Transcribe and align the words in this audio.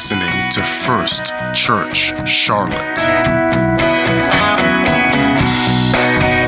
listening 0.00 0.50
to 0.50 0.62
First 0.64 1.26
Church 1.52 2.14
Charlotte. 2.26 2.72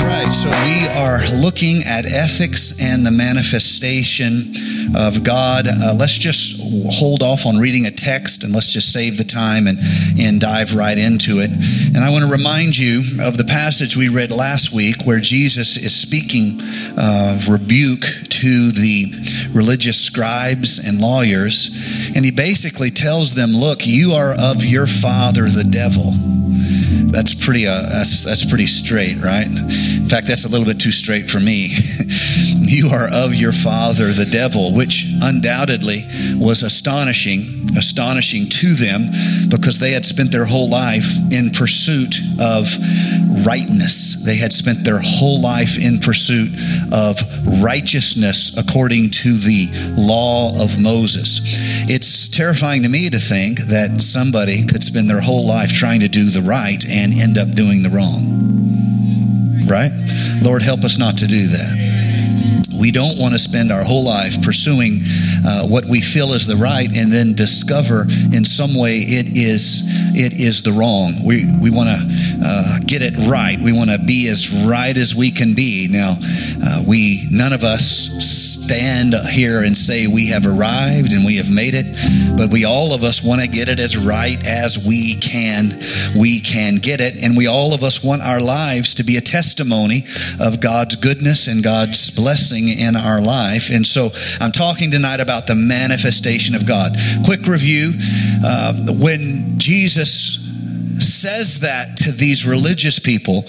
Right, 0.00 0.30
so 0.32 0.48
we 0.64 0.88
are 0.96 1.20
looking 1.38 1.82
at 1.84 2.06
ethics 2.06 2.80
and 2.80 3.04
the 3.04 3.10
manifestation 3.10 4.54
of 4.96 5.22
God. 5.22 5.66
Uh, 5.68 5.94
let's 5.94 6.16
just 6.16 6.62
hold 6.86 7.22
off 7.22 7.44
on 7.44 7.58
reading 7.58 7.84
a 7.84 7.90
text 7.90 8.42
and 8.42 8.54
let's 8.54 8.72
just 8.72 8.90
save 8.90 9.18
the 9.18 9.24
time 9.24 9.66
and, 9.66 9.78
and 10.18 10.40
dive 10.40 10.74
right 10.74 10.96
into 10.96 11.40
it. 11.40 11.50
And 11.94 11.98
I 11.98 12.08
want 12.08 12.24
to 12.24 12.30
remind 12.30 12.78
you 12.78 13.00
of 13.20 13.36
the 13.36 13.44
passage 13.44 13.98
we 13.98 14.08
read 14.08 14.30
last 14.30 14.72
week 14.72 15.04
where 15.04 15.20
Jesus 15.20 15.76
is 15.76 15.94
speaking 15.94 16.58
uh, 16.96 17.38
rebuke 17.50 18.06
to 18.42 18.72
the 18.72 19.50
religious 19.52 20.00
scribes 20.00 20.80
and 20.80 21.00
lawyers. 21.00 21.70
And 22.16 22.24
he 22.24 22.32
basically 22.32 22.90
tells 22.90 23.34
them, 23.34 23.50
Look, 23.52 23.86
you 23.86 24.14
are 24.14 24.34
of 24.36 24.64
your 24.64 24.88
father, 24.88 25.48
the 25.48 25.64
devil 25.64 26.12
that's 27.12 27.34
pretty 27.34 27.66
uh, 27.66 27.82
that's 27.82 28.24
that's 28.24 28.44
pretty 28.44 28.66
straight, 28.66 29.18
right? 29.18 29.46
Fact, 30.12 30.26
that's 30.26 30.44
a 30.44 30.48
little 30.48 30.66
bit 30.66 30.78
too 30.78 30.92
straight 30.92 31.30
for 31.30 31.40
me. 31.40 31.68
you 32.60 32.88
are 32.88 33.08
of 33.10 33.34
your 33.34 33.50
father, 33.50 34.12
the 34.12 34.26
devil, 34.26 34.74
which 34.74 35.06
undoubtedly 35.22 36.00
was 36.36 36.62
astonishing, 36.62 37.70
astonishing 37.78 38.46
to 38.50 38.74
them 38.74 39.06
because 39.48 39.78
they 39.78 39.92
had 39.92 40.04
spent 40.04 40.30
their 40.30 40.44
whole 40.44 40.68
life 40.68 41.08
in 41.32 41.48
pursuit 41.48 42.16
of 42.38 42.68
rightness. 43.46 44.22
They 44.22 44.36
had 44.36 44.52
spent 44.52 44.84
their 44.84 45.00
whole 45.02 45.40
life 45.40 45.78
in 45.78 45.98
pursuit 45.98 46.50
of 46.92 47.18
righteousness 47.62 48.54
according 48.58 49.12
to 49.22 49.38
the 49.38 49.70
law 49.96 50.50
of 50.62 50.78
Moses. 50.78 51.40
It's 51.88 52.28
terrifying 52.28 52.82
to 52.82 52.90
me 52.90 53.08
to 53.08 53.18
think 53.18 53.60
that 53.60 54.02
somebody 54.02 54.66
could 54.66 54.84
spend 54.84 55.08
their 55.08 55.22
whole 55.22 55.46
life 55.46 55.72
trying 55.72 56.00
to 56.00 56.08
do 56.08 56.28
the 56.28 56.42
right 56.42 56.84
and 56.86 57.14
end 57.14 57.38
up 57.38 57.54
doing 57.54 57.82
the 57.82 57.88
wrong. 57.88 58.81
Right? 59.72 59.90
Lord, 60.42 60.60
help 60.60 60.84
us 60.84 60.98
not 60.98 61.16
to 61.18 61.26
do 61.26 61.46
that. 61.46 62.68
We 62.78 62.90
don't 62.90 63.18
want 63.18 63.32
to 63.32 63.38
spend 63.38 63.72
our 63.72 63.82
whole 63.82 64.04
life 64.04 64.42
pursuing 64.42 65.00
uh, 65.46 65.66
what 65.66 65.86
we 65.86 66.02
feel 66.02 66.34
is 66.34 66.46
the 66.46 66.56
right 66.56 66.88
and 66.94 67.10
then 67.10 67.32
discover 67.32 68.04
in 68.32 68.44
some 68.44 68.74
way 68.74 68.96
it 68.98 69.34
is 69.34 69.80
it 70.14 70.34
is 70.38 70.62
the 70.62 70.72
wrong. 70.72 71.14
We 71.24 71.46
we 71.62 71.70
want 71.70 71.88
to 71.88 72.38
uh, 72.44 72.78
get 72.84 73.00
it 73.00 73.16
right. 73.30 73.56
We 73.58 73.72
want 73.72 73.88
to 73.88 73.98
be 73.98 74.28
as 74.28 74.50
right 74.66 74.94
as 74.94 75.14
we 75.14 75.30
can 75.30 75.54
be. 75.54 75.88
Now, 75.90 76.16
uh, 76.20 76.84
we 76.86 77.26
none 77.30 77.54
of 77.54 77.64
us 77.64 78.51
stand 78.62 79.14
here 79.30 79.62
and 79.62 79.76
say 79.76 80.06
we 80.06 80.28
have 80.28 80.46
arrived 80.46 81.12
and 81.12 81.24
we 81.24 81.36
have 81.36 81.50
made 81.50 81.74
it, 81.74 81.86
but 82.36 82.50
we 82.50 82.64
all 82.64 82.92
of 82.94 83.02
us 83.02 83.22
want 83.22 83.40
to 83.40 83.48
get 83.48 83.68
it 83.68 83.80
as 83.80 83.96
right 83.96 84.38
as 84.46 84.84
we 84.86 85.16
can. 85.16 85.80
We 86.16 86.40
can 86.40 86.76
get 86.76 87.00
it, 87.00 87.22
and 87.22 87.36
we 87.36 87.46
all 87.48 87.74
of 87.74 87.82
us 87.82 88.02
want 88.02 88.22
our 88.22 88.40
lives 88.40 88.94
to 88.94 89.04
be 89.04 89.16
a 89.16 89.20
testimony 89.20 90.04
of 90.40 90.60
God's 90.60 90.96
goodness 90.96 91.48
and 91.48 91.62
God's 91.62 92.10
blessing 92.10 92.68
in 92.68 92.96
our 92.96 93.20
life. 93.20 93.70
And 93.70 93.86
so, 93.86 94.10
I'm 94.40 94.52
talking 94.52 94.90
tonight 94.90 95.20
about 95.20 95.46
the 95.46 95.54
manifestation 95.54 96.54
of 96.54 96.66
God. 96.66 96.96
Quick 97.24 97.46
review: 97.46 97.92
uh, 98.44 98.74
when 98.92 99.58
Jesus 99.58 100.38
says 101.02 101.60
that 101.60 101.96
to 101.98 102.12
these 102.12 102.46
religious 102.46 102.98
people, 102.98 103.44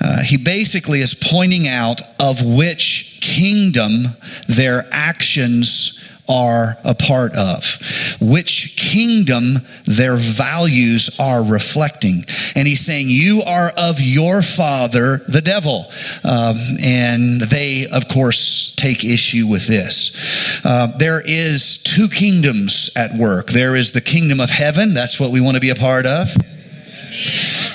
uh, 0.00 0.22
he 0.22 0.36
basically 0.36 1.00
is 1.00 1.14
pointing 1.14 1.68
out 1.68 2.00
of 2.18 2.42
which 2.42 3.18
kingdom 3.20 4.04
their 4.48 4.86
actions 4.92 6.00
are 6.30 6.76
a 6.84 6.94
part 6.94 7.34
of, 7.34 7.78
which 8.20 8.76
kingdom 8.76 9.58
their 9.84 10.16
values 10.16 11.10
are 11.18 11.44
reflecting. 11.44 12.24
And 12.54 12.68
he's 12.68 12.80
saying, 12.80 13.08
You 13.08 13.42
are 13.46 13.72
of 13.76 14.00
your 14.00 14.40
father, 14.40 15.22
the 15.28 15.42
devil. 15.42 15.86
Um, 16.22 16.56
and 16.84 17.40
they, 17.40 17.86
of 17.92 18.06
course, 18.08 18.74
take 18.76 19.04
issue 19.04 19.48
with 19.48 19.66
this. 19.66 20.60
Uh, 20.64 20.86
there 20.98 21.20
is 21.24 21.78
two 21.78 22.08
kingdoms 22.08 22.90
at 22.94 23.12
work 23.14 23.48
there 23.50 23.74
is 23.74 23.92
the 23.92 24.00
kingdom 24.00 24.38
of 24.40 24.48
heaven, 24.48 24.94
that's 24.94 25.18
what 25.18 25.32
we 25.32 25.40
want 25.40 25.56
to 25.56 25.60
be 25.60 25.70
a 25.70 25.74
part 25.74 26.06
of. 26.06 26.28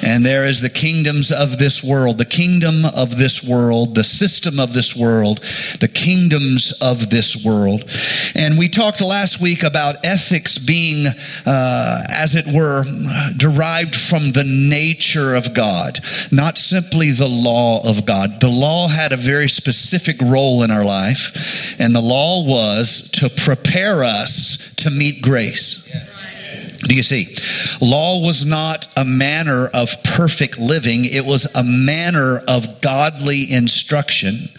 And 0.05 0.23
there 0.23 0.45
is 0.45 0.61
the 0.61 0.69
kingdoms 0.69 1.31
of 1.31 1.57
this 1.57 1.83
world, 1.83 2.19
the 2.19 2.25
kingdom 2.25 2.85
of 2.85 3.17
this 3.17 3.43
world, 3.43 3.95
the 3.95 4.03
system 4.03 4.59
of 4.59 4.71
this 4.71 4.95
world, 4.95 5.39
the 5.79 5.87
kingdoms 5.91 6.71
of 6.79 7.09
this 7.09 7.43
world. 7.43 7.89
And 8.35 8.55
we 8.55 8.69
talked 8.69 9.01
last 9.01 9.41
week 9.41 9.63
about 9.63 10.05
ethics 10.05 10.59
being, 10.59 11.07
uh, 11.45 12.03
as 12.13 12.35
it 12.35 12.45
were, 12.45 12.83
derived 13.35 13.95
from 13.95 14.31
the 14.31 14.43
nature 14.43 15.33
of 15.33 15.55
God, 15.55 15.99
not 16.31 16.59
simply 16.59 17.09
the 17.09 17.27
law 17.27 17.81
of 17.83 18.05
God. 18.05 18.39
The 18.39 18.47
law 18.47 18.87
had 18.87 19.11
a 19.11 19.17
very 19.17 19.49
specific 19.49 20.21
role 20.21 20.61
in 20.61 20.69
our 20.69 20.85
life, 20.85 21.75
and 21.79 21.95
the 21.95 22.01
law 22.01 22.45
was 22.45 23.09
to 23.13 23.29
prepare 23.29 24.03
us 24.03 24.71
to 24.77 24.91
meet 24.91 25.23
grace. 25.23 25.83
Yeah. 25.89 26.14
Do 26.87 26.95
you 26.95 27.03
see? 27.03 27.35
Law 27.81 28.21
was 28.21 28.45
not 28.45 28.87
a 28.95 29.03
manner 29.03 29.67
of 29.73 29.91
perfect 30.03 30.59
living, 30.59 31.05
it 31.05 31.25
was 31.25 31.53
a 31.55 31.63
manner 31.63 32.41
of 32.47 32.81
godly 32.81 33.51
instruction 33.51 34.49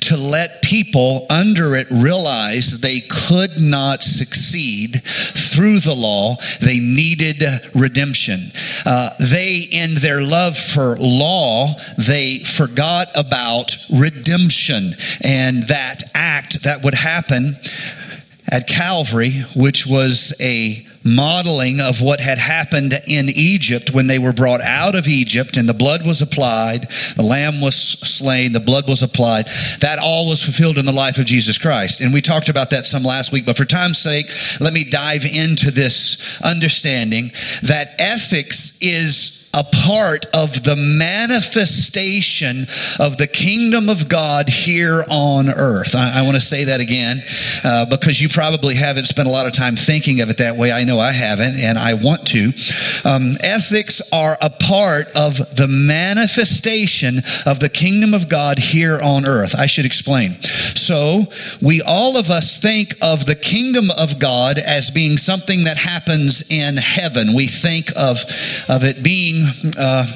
to 0.00 0.16
let 0.16 0.62
people 0.62 1.26
under 1.30 1.74
it 1.74 1.86
realize 1.90 2.80
they 2.80 3.00
could 3.00 3.58
not 3.58 4.02
succeed 4.02 5.02
through 5.04 5.80
the 5.80 5.94
law. 5.94 6.36
They 6.60 6.78
needed 6.78 7.42
redemption. 7.74 8.52
Uh, 8.84 9.10
they, 9.18 9.66
in 9.72 9.94
their 9.94 10.22
love 10.22 10.56
for 10.56 10.96
law, 10.98 11.74
they 11.96 12.38
forgot 12.40 13.08
about 13.14 13.76
redemption 13.90 14.94
and 15.22 15.64
that 15.64 16.02
act 16.14 16.62
that 16.64 16.84
would 16.84 16.94
happen 16.94 17.56
at 18.50 18.68
Calvary, 18.68 19.44
which 19.56 19.86
was 19.86 20.34
a 20.40 20.86
modeling 21.04 21.80
of 21.80 22.00
what 22.00 22.20
had 22.20 22.38
happened 22.38 22.94
in 23.06 23.28
Egypt 23.28 23.92
when 23.92 24.06
they 24.06 24.18
were 24.18 24.32
brought 24.32 24.62
out 24.62 24.94
of 24.94 25.06
Egypt 25.06 25.56
and 25.56 25.68
the 25.68 25.74
blood 25.74 26.06
was 26.06 26.22
applied, 26.22 26.88
the 27.16 27.22
lamb 27.22 27.60
was 27.60 27.76
slain, 27.76 28.52
the 28.52 28.60
blood 28.60 28.88
was 28.88 29.02
applied. 29.02 29.46
That 29.80 29.98
all 30.02 30.28
was 30.28 30.42
fulfilled 30.42 30.78
in 30.78 30.86
the 30.86 30.92
life 30.92 31.18
of 31.18 31.26
Jesus 31.26 31.58
Christ. 31.58 32.00
And 32.00 32.12
we 32.12 32.20
talked 32.20 32.48
about 32.48 32.70
that 32.70 32.86
some 32.86 33.02
last 33.02 33.32
week, 33.32 33.46
but 33.46 33.56
for 33.56 33.64
time's 33.64 33.98
sake, 33.98 34.26
let 34.60 34.72
me 34.72 34.84
dive 34.84 35.24
into 35.24 35.70
this 35.70 36.40
understanding 36.42 37.30
that 37.62 37.94
ethics 37.98 38.78
is 38.80 39.43
a 39.54 39.64
part 39.64 40.26
of 40.34 40.64
the 40.64 40.76
manifestation 40.76 42.66
of 42.98 43.16
the 43.16 43.28
kingdom 43.30 43.88
of 43.88 44.08
God 44.08 44.48
here 44.48 45.04
on 45.08 45.48
earth. 45.48 45.94
I, 45.94 46.20
I 46.20 46.22
want 46.22 46.34
to 46.34 46.40
say 46.40 46.64
that 46.64 46.80
again 46.80 47.22
uh, 47.62 47.86
because 47.86 48.20
you 48.20 48.28
probably 48.28 48.74
haven't 48.74 49.06
spent 49.06 49.28
a 49.28 49.30
lot 49.30 49.46
of 49.46 49.52
time 49.52 49.76
thinking 49.76 50.20
of 50.20 50.30
it 50.30 50.38
that 50.38 50.56
way. 50.56 50.72
I 50.72 50.84
know 50.84 50.98
I 50.98 51.12
haven't, 51.12 51.56
and 51.58 51.78
I 51.78 51.94
want 51.94 52.26
to. 52.28 52.52
Um, 53.04 53.36
ethics 53.42 54.02
are 54.12 54.36
a 54.42 54.50
part 54.50 55.08
of 55.14 55.36
the 55.56 55.68
manifestation 55.68 57.18
of 57.46 57.60
the 57.60 57.70
kingdom 57.72 58.14
of 58.14 58.28
God 58.28 58.58
here 58.58 58.98
on 59.00 59.26
earth. 59.26 59.54
I 59.54 59.66
should 59.66 59.86
explain. 59.86 60.40
So, 60.42 61.26
we 61.62 61.80
all 61.82 62.16
of 62.16 62.30
us 62.30 62.58
think 62.58 62.96
of 63.00 63.26
the 63.26 63.34
kingdom 63.34 63.90
of 63.96 64.18
God 64.18 64.58
as 64.58 64.90
being 64.90 65.16
something 65.16 65.64
that 65.64 65.76
happens 65.76 66.50
in 66.50 66.76
heaven. 66.76 67.34
We 67.34 67.46
think 67.46 67.90
of, 67.96 68.18
of 68.68 68.84
it 68.84 69.02
being 69.02 69.43
uh, 69.78 70.06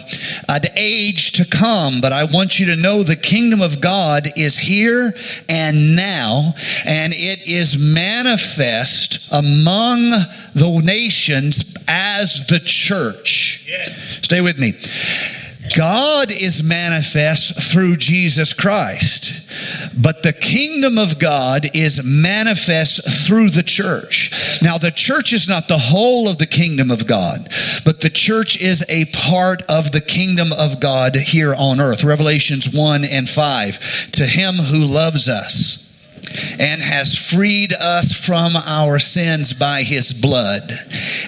an 0.49 0.62
age 0.77 1.33
to 1.33 1.44
come, 1.44 2.00
but 2.00 2.12
I 2.12 2.25
want 2.25 2.59
you 2.59 2.66
to 2.66 2.77
know 2.77 3.03
the 3.03 3.16
kingdom 3.16 3.61
of 3.61 3.81
God 3.81 4.28
is 4.37 4.56
here 4.56 5.15
and 5.49 5.97
now, 5.97 6.55
and 6.84 7.12
it 7.12 7.49
is 7.49 7.78
manifest 7.78 9.28
among 9.33 10.10
the 10.54 10.80
nations 10.84 11.75
as 11.86 12.47
the 12.47 12.60
church. 12.60 13.65
Stay 14.22 14.41
with 14.41 14.59
me. 14.59 14.75
God 15.76 16.30
is 16.30 16.62
manifest 16.62 17.72
through 17.72 17.97
Jesus 17.97 18.53
Christ, 18.53 19.92
but 19.97 20.22
the 20.22 20.32
kingdom 20.32 20.98
of 20.98 21.18
God 21.18 21.68
is 21.74 22.03
manifest 22.04 23.26
through 23.26 23.50
the 23.50 23.62
church. 23.62 24.60
Now, 24.62 24.78
the 24.78 24.91
church 24.91 25.32
is 25.32 25.48
not 25.48 25.68
the 25.68 25.78
whole 25.78 26.28
of 26.28 26.38
the 26.38 26.47
kingdom 26.47 26.91
of 26.91 27.06
God, 27.06 27.48
but 27.84 28.00
the 28.00 28.10
church 28.10 28.60
is 28.60 28.84
a 28.88 29.06
part 29.06 29.62
of 29.62 29.92
the 29.92 30.00
kingdom 30.00 30.53
of 30.53 30.80
God 30.80 31.16
here 31.16 31.54
on 31.54 31.80
earth. 31.80 32.04
Revelations 32.04 32.72
1 32.72 33.04
and 33.04 33.28
5. 33.28 34.10
To 34.12 34.26
him 34.26 34.54
who 34.54 34.80
loves 34.80 35.28
us 35.28 35.88
and 36.59 36.80
has 36.80 37.16
freed 37.16 37.72
us 37.72 38.13
from 38.13 38.57
our 38.57 38.98
sins 38.98 39.53
by 39.53 39.83
his 39.83 40.13
blood 40.13 40.71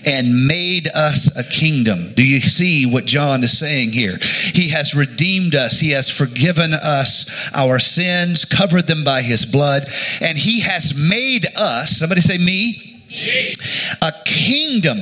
and 0.07 0.47
made 0.47 0.89
us 0.95 1.37
a 1.37 1.45
kingdom. 1.45 2.13
Do 2.15 2.25
you 2.25 2.41
see 2.41 2.87
what 2.87 3.07
John 3.07 3.43
is 3.45 3.59
saying 3.59 3.93
here? 3.93 4.19
He 4.55 4.69
has 4.71 4.95
redeemed 4.95 5.55
us, 5.55 5.79
he 5.79 5.91
has 5.91 6.11
forgiven 6.11 6.73
us 6.73 7.51
our 7.55 7.79
sins, 7.79 8.45
covered 8.45 8.87
them 8.87 9.05
by 9.05 9.23
his 9.23 9.45
blood, 9.45 9.85
and 10.21 10.37
he 10.37 10.61
has 10.61 10.95
made 10.97 11.47
us, 11.57 11.99
somebody 11.99 12.21
say 12.21 12.39
me, 12.39 12.87
a 14.03 14.13
kingdom, 14.25 14.99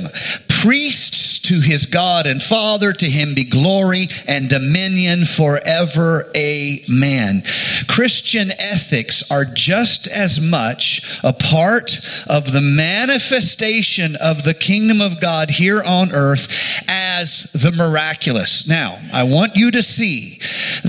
priests 0.47 1.28
to 1.49 1.59
his 1.61 1.87
God 1.87 2.27
and 2.27 2.41
Father. 2.41 2.93
To 2.93 3.09
him 3.09 3.33
be 3.33 3.43
glory 3.43 4.07
and 4.27 4.47
dominion 4.47 5.25
forever. 5.25 6.29
Amen. 6.37 7.41
Christian 7.87 8.51
ethics 8.51 9.23
are 9.31 9.45
just 9.45 10.07
as 10.07 10.39
much 10.39 11.19
a 11.23 11.33
part 11.33 11.97
of 12.27 12.53
the 12.53 12.61
manifestation 12.61 14.15
of 14.17 14.43
the 14.43 14.53
kingdom 14.53 15.01
of 15.01 15.19
God 15.19 15.49
here 15.49 15.81
on 15.83 16.13
earth 16.13 16.83
as 16.87 17.49
the 17.53 17.71
miraculous. 17.71 18.67
Now, 18.67 19.01
I 19.11 19.23
want 19.23 19.55
you 19.55 19.71
to 19.71 19.81
see 19.81 20.39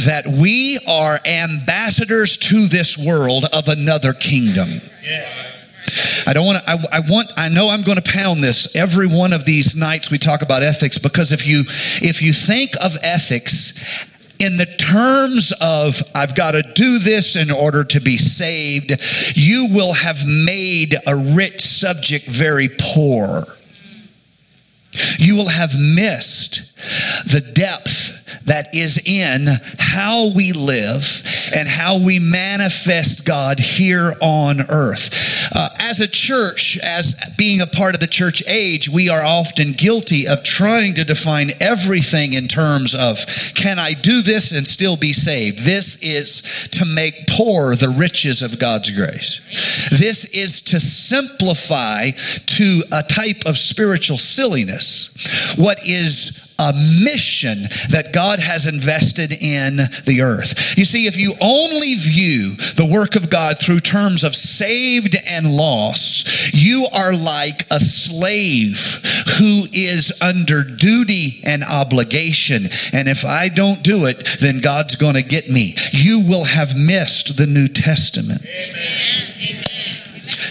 that 0.05 0.27
we 0.27 0.79
are 0.87 1.19
ambassadors 1.25 2.37
to 2.37 2.67
this 2.67 2.99
world 2.99 3.47
of 3.51 3.69
another 3.69 4.12
kingdom. 4.12 4.69
Yeah. 5.03 5.50
I 6.27 6.33
don't 6.33 6.47
want 6.47 6.65
to, 6.65 6.71
I, 6.71 6.77
I, 6.93 7.01
want, 7.01 7.33
I 7.37 7.49
know 7.49 7.69
I'm 7.69 7.83
going 7.83 8.01
to 8.01 8.13
pound 8.13 8.43
this 8.43 8.75
every 8.77 9.07
one 9.07 9.33
of 9.33 9.45
these 9.45 9.77
nights 9.77 10.11
we 10.11 10.19
talk 10.19 10.43
about 10.43 10.63
ethics 10.63 10.99
because 10.99 11.33
if 11.33 11.47
you, 11.47 11.65
if 12.03 12.23
you 12.23 12.33
think 12.33 12.73
of 12.85 12.97
ethics 13.03 14.07
in 14.41 14.57
the 14.57 14.67
terms 14.67 15.53
of 15.61 16.03
I've 16.15 16.35
got 16.35 16.53
to 16.53 16.63
do 16.63 16.99
this 16.99 17.37
in 17.37 17.51
order 17.51 17.85
to 17.85 18.01
be 18.01 18.17
saved, 18.17 18.93
you 19.37 19.69
will 19.71 19.93
have 19.93 20.27
made 20.27 20.97
a 21.07 21.15
rich 21.35 21.61
subject 21.61 22.27
very 22.27 22.71
poor. 22.81 23.45
You 25.19 25.37
will 25.37 25.49
have 25.49 25.79
missed 25.79 26.75
the 27.31 27.41
depth 27.41 27.90
that 28.50 28.75
is 28.75 29.00
in 29.06 29.47
how 29.79 30.32
we 30.35 30.50
live 30.50 31.23
and 31.55 31.69
how 31.69 31.99
we 31.99 32.19
manifest 32.19 33.25
God 33.25 33.61
here 33.61 34.12
on 34.20 34.62
earth. 34.69 35.50
Uh, 35.55 35.69
as 35.79 36.00
a 36.00 36.08
church, 36.08 36.76
as 36.82 37.14
being 37.38 37.61
a 37.61 37.67
part 37.69 37.94
of 37.94 38.00
the 38.00 38.08
church 38.08 38.43
age, 38.49 38.88
we 38.88 39.08
are 39.08 39.23
often 39.23 39.70
guilty 39.70 40.26
of 40.26 40.43
trying 40.43 40.94
to 40.94 41.05
define 41.05 41.50
everything 41.61 42.32
in 42.32 42.49
terms 42.49 42.93
of 42.93 43.25
can 43.55 43.79
I 43.79 43.93
do 43.93 44.20
this 44.20 44.50
and 44.50 44.67
still 44.67 44.97
be 44.97 45.12
saved? 45.12 45.61
This 45.61 46.02
is 46.02 46.69
to 46.73 46.85
make 46.85 47.29
poor 47.29 47.76
the 47.76 47.91
riches 47.91 48.43
of 48.43 48.58
God's 48.58 48.91
grace. 48.91 49.41
This 49.91 50.25
is 50.37 50.61
to 50.62 50.81
simplify 50.81 52.11
to 52.11 52.82
a 52.91 53.05
type 53.05 53.47
of 53.47 53.56
spiritual 53.56 54.19
silliness 54.19 55.08
what 55.56 55.79
is 55.87 56.50
a 56.61 56.75
mission 57.03 57.62
that 57.89 58.11
God 58.12 58.39
has 58.39 58.67
invested 58.67 59.33
in 59.33 59.77
the 60.05 60.21
earth. 60.23 60.77
You 60.77 60.85
see, 60.85 61.07
if 61.07 61.17
you 61.17 61.33
only 61.41 61.95
view 61.95 62.55
the 62.77 62.89
work 62.91 63.17
of 63.17 63.31
God 63.31 63.59
through 63.59 63.81
terms 63.81 64.25
of 64.25 64.37
saved 64.37 65.17
and 65.27 65.51
lost, 65.51 66.53
you 66.53 66.87
are 66.93 67.15
like 67.15 67.67
a 67.71 67.81
slave 67.81 69.01
who 69.39 69.65
is 69.73 70.12
under 70.21 70.62
duty 70.62 71.41
and 71.45 71.65
obligation. 71.65 72.69
And 72.93 73.09
if 73.09 73.25
I 73.25 73.49
don't 73.49 73.83
do 73.83 74.05
it, 74.05 74.37
then 74.41 74.61
God's 74.61 74.97
going 74.97 75.15
to 75.15 75.23
get 75.23 75.49
me. 75.49 75.77
You 75.93 76.21
will 76.29 76.45
have 76.45 76.77
missed 76.77 77.39
the 77.39 77.47
New 77.47 77.69
Testament. 77.69 78.43
Amen. 78.45 79.31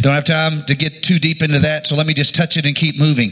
Don't 0.02 0.14
have 0.14 0.24
time 0.24 0.64
to 0.68 0.76
get 0.76 1.04
too 1.04 1.20
deep 1.20 1.44
into 1.44 1.60
that, 1.60 1.88
so 1.88 1.96
let 1.96 2.08
me 2.08 2.14
just 2.14 2.34
touch 2.34 2.56
it 2.56 2.66
and 2.66 2.76
keep 2.76 2.98
moving. 2.98 3.32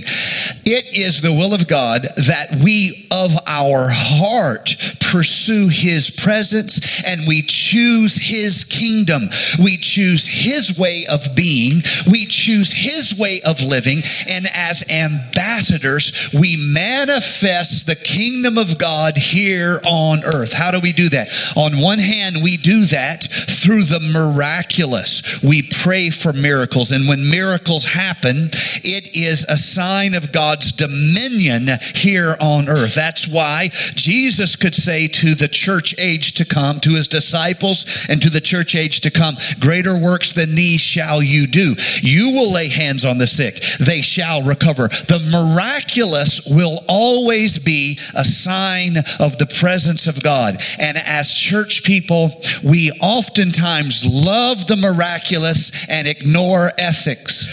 It 0.69 0.97
is 0.97 1.21
the 1.21 1.31
will 1.31 1.53
of 1.53 1.65
God 1.69 2.01
that 2.27 2.59
we 2.61 3.07
of 3.09 3.31
our 3.47 3.87
heart 3.87 4.75
pursue 4.99 5.69
His 5.69 6.09
presence 6.09 7.01
and 7.05 7.21
we 7.25 7.41
choose 7.41 8.17
His 8.17 8.65
kingdom. 8.65 9.29
We 9.63 9.77
choose 9.77 10.27
His 10.27 10.77
way 10.77 11.05
of 11.09 11.35
being. 11.35 11.83
We 12.11 12.25
choose 12.25 12.73
His 12.73 13.17
way 13.17 13.39
of 13.45 13.61
living. 13.61 14.01
And 14.29 14.47
as 14.53 14.83
ambassadors, 14.91 16.29
we 16.37 16.57
manifest 16.57 17.87
the 17.87 17.95
kingdom 17.95 18.57
of 18.57 18.77
God 18.77 19.15
here 19.15 19.79
on 19.85 20.25
earth. 20.25 20.51
How 20.51 20.71
do 20.71 20.81
we 20.81 20.91
do 20.91 21.07
that? 21.09 21.29
On 21.55 21.79
one 21.79 21.99
hand, 21.99 22.37
we 22.43 22.57
do 22.57 22.83
that 22.85 23.23
through 23.23 23.83
the 23.83 24.01
miraculous. 24.01 25.41
We 25.41 25.61
pray 25.61 26.09
for 26.09 26.33
miracles. 26.33 26.91
And 26.91 27.07
when 27.07 27.29
miracles 27.29 27.85
happen, 27.85 28.49
it 28.83 29.15
is 29.15 29.45
a 29.45 29.57
sign 29.57 30.13
of 30.13 30.33
God's 30.57 30.71
dominion 30.71 31.68
here 31.94 32.36
on 32.39 32.68
earth. 32.68 32.95
That's 32.95 33.27
why 33.27 33.69
Jesus 33.94 34.56
could 34.56 34.74
say 34.74 35.07
to 35.07 35.36
the 35.36 35.48
church 35.48 35.94
age 36.00 36.33
to 36.33 36.45
come, 36.45 36.80
to 36.80 36.95
his 36.95 37.07
disciples 37.07 38.07
and 38.09 38.19
to 38.24 38.31
the 38.31 38.42
church 38.42 38.75
age 38.75 39.01
to 39.01 39.12
come, 39.12 39.38
greater 39.59 39.95
works 39.95 40.33
than 40.33 40.56
these 40.56 40.81
shall 40.81 41.21
you 41.21 41.45
do. 41.45 41.75
You 42.01 42.31
will 42.31 42.51
lay 42.51 42.69
hands 42.69 43.06
on 43.06 43.19
the 43.19 43.27
sick. 43.27 43.62
They 43.80 44.01
shall 44.01 44.42
recover. 44.42 44.88
The 44.88 45.19
miraculous 45.31 46.42
will 46.48 46.83
always 46.88 47.60
be 47.60 48.00
a 48.15 48.25
sign 48.25 48.98
of 49.19 49.38
the 49.38 49.53
presence 49.60 50.07
of 50.07 50.24
God. 50.24 50.60
And 50.80 50.98
as 50.98 51.31
church 51.31 51.83
people, 51.83 52.31
we 52.63 52.92
oftentimes 53.00 54.03
love 54.03 54.65
the 54.65 54.75
miraculous 54.75 55.88
and 55.88 56.07
ignore 56.07 56.71
ethics. 56.80 57.48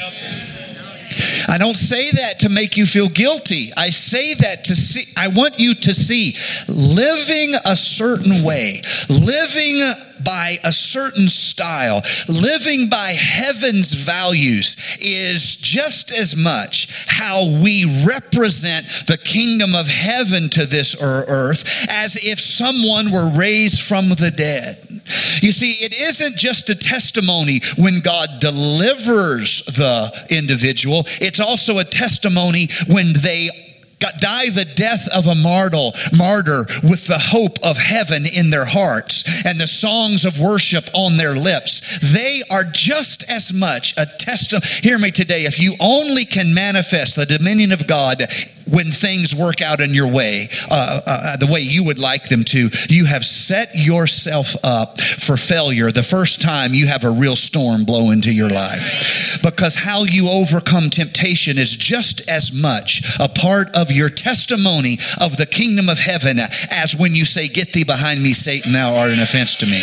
I 1.49 1.59
don't 1.59 1.77
say 1.77 2.11
that 2.13 2.41
to 2.41 2.49
make 2.49 2.77
you 2.77 2.87
feel 2.87 3.09
guilty. 3.09 3.71
I 3.77 3.91
say 3.91 4.35
that 4.35 4.65
to 4.65 4.75
see, 4.75 5.13
I 5.17 5.29
want 5.29 5.59
you 5.59 5.75
to 5.75 5.95
see 5.95 6.35
living 6.69 7.55
a 7.65 7.77
certain 7.77 8.43
way, 8.43 8.83
living 9.09 9.83
by 10.25 10.59
a 10.65 10.73
certain 10.73 11.29
style, 11.29 12.03
living 12.29 12.89
by 12.89 13.11
heaven's 13.11 13.93
values 13.93 14.97
is 15.01 15.57
just 15.57 16.13
as 16.13 16.37
much 16.37 17.05
how 17.07 17.47
we 17.63 18.05
represent 18.07 18.87
the 19.07 19.19
kingdom 19.19 19.75
of 19.75 19.87
heaven 19.87 20.49
to 20.51 20.67
this 20.67 20.95
er, 21.01 21.25
earth 21.29 21.87
as 21.91 22.17
if 22.25 22.41
someone 22.41 23.11
were 23.11 23.31
raised 23.37 23.83
from 23.83 24.09
the 24.11 24.33
dead. 24.35 25.03
You 25.43 25.53
see, 25.53 25.73
it 25.85 25.95
isn't 26.01 26.37
just 26.37 26.71
a 26.71 26.75
testimony 26.75 27.61
when 27.77 28.01
God 28.01 28.41
delivers 28.41 29.63
the 29.65 30.27
individual, 30.31 31.05
it's 31.21 31.41
also 31.41 31.79
a 31.79 31.85
testimony 31.85 32.69
when 32.89 33.13
they 33.23 33.51
die 33.99 34.51
the 34.51 34.65
death 34.65 35.09
of 35.15 35.27
a 35.27 35.35
martyr, 35.35 35.91
martyr 36.17 36.65
with 36.83 37.07
the 37.07 37.19
hope 37.19 37.59
of 37.63 37.77
heaven 37.79 38.25
in 38.27 38.51
their 38.51 38.65
hearts 38.65 39.45
and 39.45 39.61
the 39.61 39.67
songs 39.67 40.25
of 40.25 40.41
worship 40.41 40.89
on 40.95 41.17
their 41.17 41.35
lips. 41.35 42.13
They 42.13 42.43
are 42.51 42.65
just 42.65 43.29
as 43.31 43.53
much 43.53 43.95
a 43.97 44.07
testimony. 44.07 44.67
Hear 44.83 44.99
me 44.99 45.11
today. 45.11 45.45
If 45.45 45.61
you 45.61 45.75
only 45.81 46.25
can 46.25 46.55
manifest 46.55 47.17
the 47.17 47.27
dominion 47.27 47.73
of 47.73 47.87
God 47.87 48.23
when 48.71 48.87
things 48.87 49.35
work 49.35 49.61
out 49.61 49.81
in 49.81 49.95
your 49.95 50.11
way, 50.11 50.49
uh, 50.71 51.01
uh, 51.07 51.37
the 51.37 51.47
way 51.47 51.61
you 51.61 51.85
would 51.85 51.99
like 51.99 52.29
them 52.29 52.45
to, 52.45 52.69
you 52.89 53.07
have 53.07 53.25
set 53.25 53.75
yourself 53.75 54.55
up 54.65 55.01
for 55.01 55.37
failure 55.37 55.91
the 55.91 56.03
first 56.03 56.41
time 56.41 56.75
you 56.75 56.87
have 56.87 57.05
a 57.05 57.11
real 57.11 57.37
storm 57.37 57.85
blow 57.85 58.11
into 58.11 58.33
your 58.33 58.51
life. 58.51 59.41
Because 59.43 59.75
how 59.75 60.05
you 60.05 60.29
overcome 60.29 60.91
temptation 60.91 61.59
is 61.59 61.75
just 61.75 62.29
as 62.29 62.53
much 62.53 63.17
a 63.21 63.29
part 63.29 63.75
of 63.77 63.91
your 63.91 64.09
testimony 64.09 64.99
of 65.21 65.37
the 65.37 65.47
kingdom 65.47 65.89
of 65.89 65.99
heaven 65.99 66.39
as 66.71 66.97
when 66.97 67.15
you 67.15 67.25
say, 67.25 67.49
Get 67.49 67.73
thee 67.73 67.85
behind 67.85 68.23
me, 68.23 68.33
Satan, 68.33 68.73
thou 68.73 68.97
art 68.97 69.11
an 69.11 69.21
offense 69.21 69.57
to 69.57 69.67
me. 69.67 69.83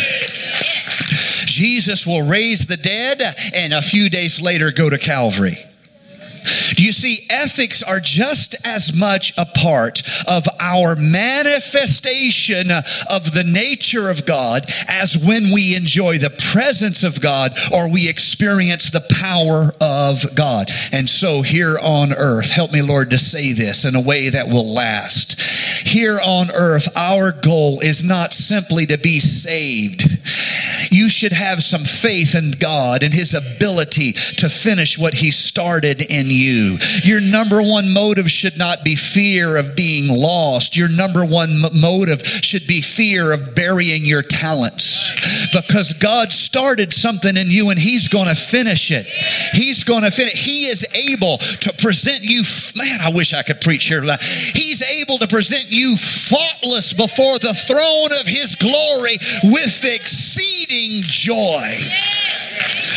Jesus 1.46 2.06
will 2.06 2.26
raise 2.26 2.66
the 2.66 2.76
dead 2.76 3.22
and 3.54 3.72
a 3.72 3.82
few 3.82 4.08
days 4.08 4.40
later 4.40 4.72
go 4.72 4.88
to 4.88 4.98
Calvary. 4.98 5.56
You 6.82 6.90
see, 6.90 7.24
ethics 7.30 7.84
are 7.84 8.00
just 8.00 8.56
as 8.66 8.92
much 8.92 9.32
a 9.38 9.46
part 9.46 10.02
of 10.26 10.48
our 10.58 10.96
manifestation 10.96 12.72
of 12.72 13.32
the 13.32 13.44
nature 13.46 14.10
of 14.10 14.26
God 14.26 14.68
as 14.88 15.16
when 15.16 15.52
we 15.52 15.76
enjoy 15.76 16.18
the 16.18 16.36
presence 16.52 17.04
of 17.04 17.20
God 17.20 17.56
or 17.72 17.88
we 17.88 18.08
experience 18.08 18.90
the 18.90 19.06
power 19.12 19.72
of 19.80 20.34
God. 20.34 20.70
And 20.90 21.08
so 21.08 21.42
here 21.42 21.78
on 21.80 22.14
earth, 22.14 22.50
help 22.50 22.72
me, 22.72 22.82
Lord, 22.82 23.10
to 23.10 23.18
say 23.18 23.52
this 23.52 23.84
in 23.84 23.94
a 23.94 24.00
way 24.00 24.30
that 24.30 24.48
will 24.48 24.74
last. 24.74 25.40
Here 25.86 26.18
on 26.18 26.50
earth, 26.50 26.88
our 26.96 27.30
goal 27.30 27.78
is 27.78 28.02
not 28.02 28.34
simply 28.34 28.86
to 28.86 28.98
be 28.98 29.20
saved 29.20 30.18
you 30.92 31.08
should 31.08 31.32
have 31.32 31.62
some 31.62 31.84
faith 31.84 32.34
in 32.34 32.52
God 32.52 33.02
and 33.02 33.12
His 33.12 33.34
ability 33.34 34.12
to 34.12 34.48
finish 34.48 34.98
what 34.98 35.14
He 35.14 35.30
started 35.30 36.02
in 36.02 36.26
you. 36.28 36.78
Your 37.02 37.20
number 37.20 37.62
one 37.62 37.92
motive 37.92 38.30
should 38.30 38.58
not 38.58 38.84
be 38.84 38.94
fear 38.94 39.56
of 39.56 39.74
being 39.74 40.08
lost. 40.08 40.76
Your 40.76 40.88
number 40.88 41.24
one 41.24 41.62
motive 41.72 42.26
should 42.26 42.66
be 42.66 42.80
fear 42.80 43.32
of 43.32 43.54
burying 43.54 44.04
your 44.04 44.22
talents 44.22 45.31
because 45.52 45.92
God 45.92 46.32
started 46.32 46.92
something 46.92 47.36
in 47.36 47.48
you 47.48 47.70
and 47.70 47.78
He's 47.78 48.08
going 48.08 48.28
to 48.28 48.34
finish 48.34 48.90
it. 48.90 49.06
He's 49.52 49.84
going 49.84 50.02
to 50.02 50.10
finish. 50.10 50.32
He 50.32 50.66
is 50.66 50.86
able 50.94 51.38
to 51.38 51.72
present 51.74 52.22
you. 52.22 52.42
Man, 52.76 52.98
I 53.00 53.10
wish 53.14 53.34
I 53.34 53.42
could 53.42 53.60
preach 53.60 53.84
here. 53.84 54.02
He's 54.02 54.82
able 55.00 55.18
to 55.18 55.28
present 55.28 55.70
you 55.70 55.96
faultless 55.96 56.92
before 56.92 57.38
the 57.38 57.54
throne 57.54 58.12
of 58.20 58.26
His 58.26 58.56
glory 58.56 59.18
with 59.44 59.84
exceeding 59.84 61.02
joy. 61.02 61.78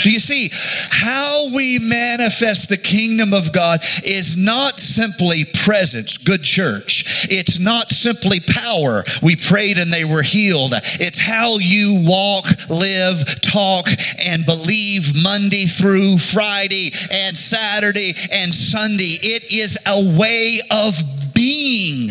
Do 0.05 0.11
you 0.11 0.19
see 0.19 0.51
how 0.53 1.49
we 1.51 1.79
manifest? 1.79 2.69
the 2.69 2.77
kingdom 2.77 3.33
of 3.33 3.51
God 3.51 3.81
is 4.03 4.37
not 4.37 4.79
simply 4.79 5.45
presence, 5.45 6.17
good 6.17 6.43
church. 6.43 7.27
It's 7.31 7.59
not 7.59 7.89
simply 7.89 8.39
power. 8.39 9.03
We 9.23 9.35
prayed 9.35 9.79
and 9.79 9.91
they 9.91 10.05
were 10.05 10.21
healed. 10.21 10.73
It's 10.99 11.17
how 11.17 11.57
you 11.57 12.03
walk, 12.05 12.45
live, 12.69 13.41
talk, 13.41 13.87
and 14.23 14.45
believe 14.45 15.13
Monday 15.21 15.65
through 15.65 16.19
Friday 16.19 16.91
and 17.11 17.35
Saturday 17.35 18.13
and 18.31 18.53
Sunday. 18.53 19.17
It 19.21 19.51
is 19.51 19.79
a 19.87 20.17
way 20.17 20.59
of 20.69 20.95
being. 21.33 22.09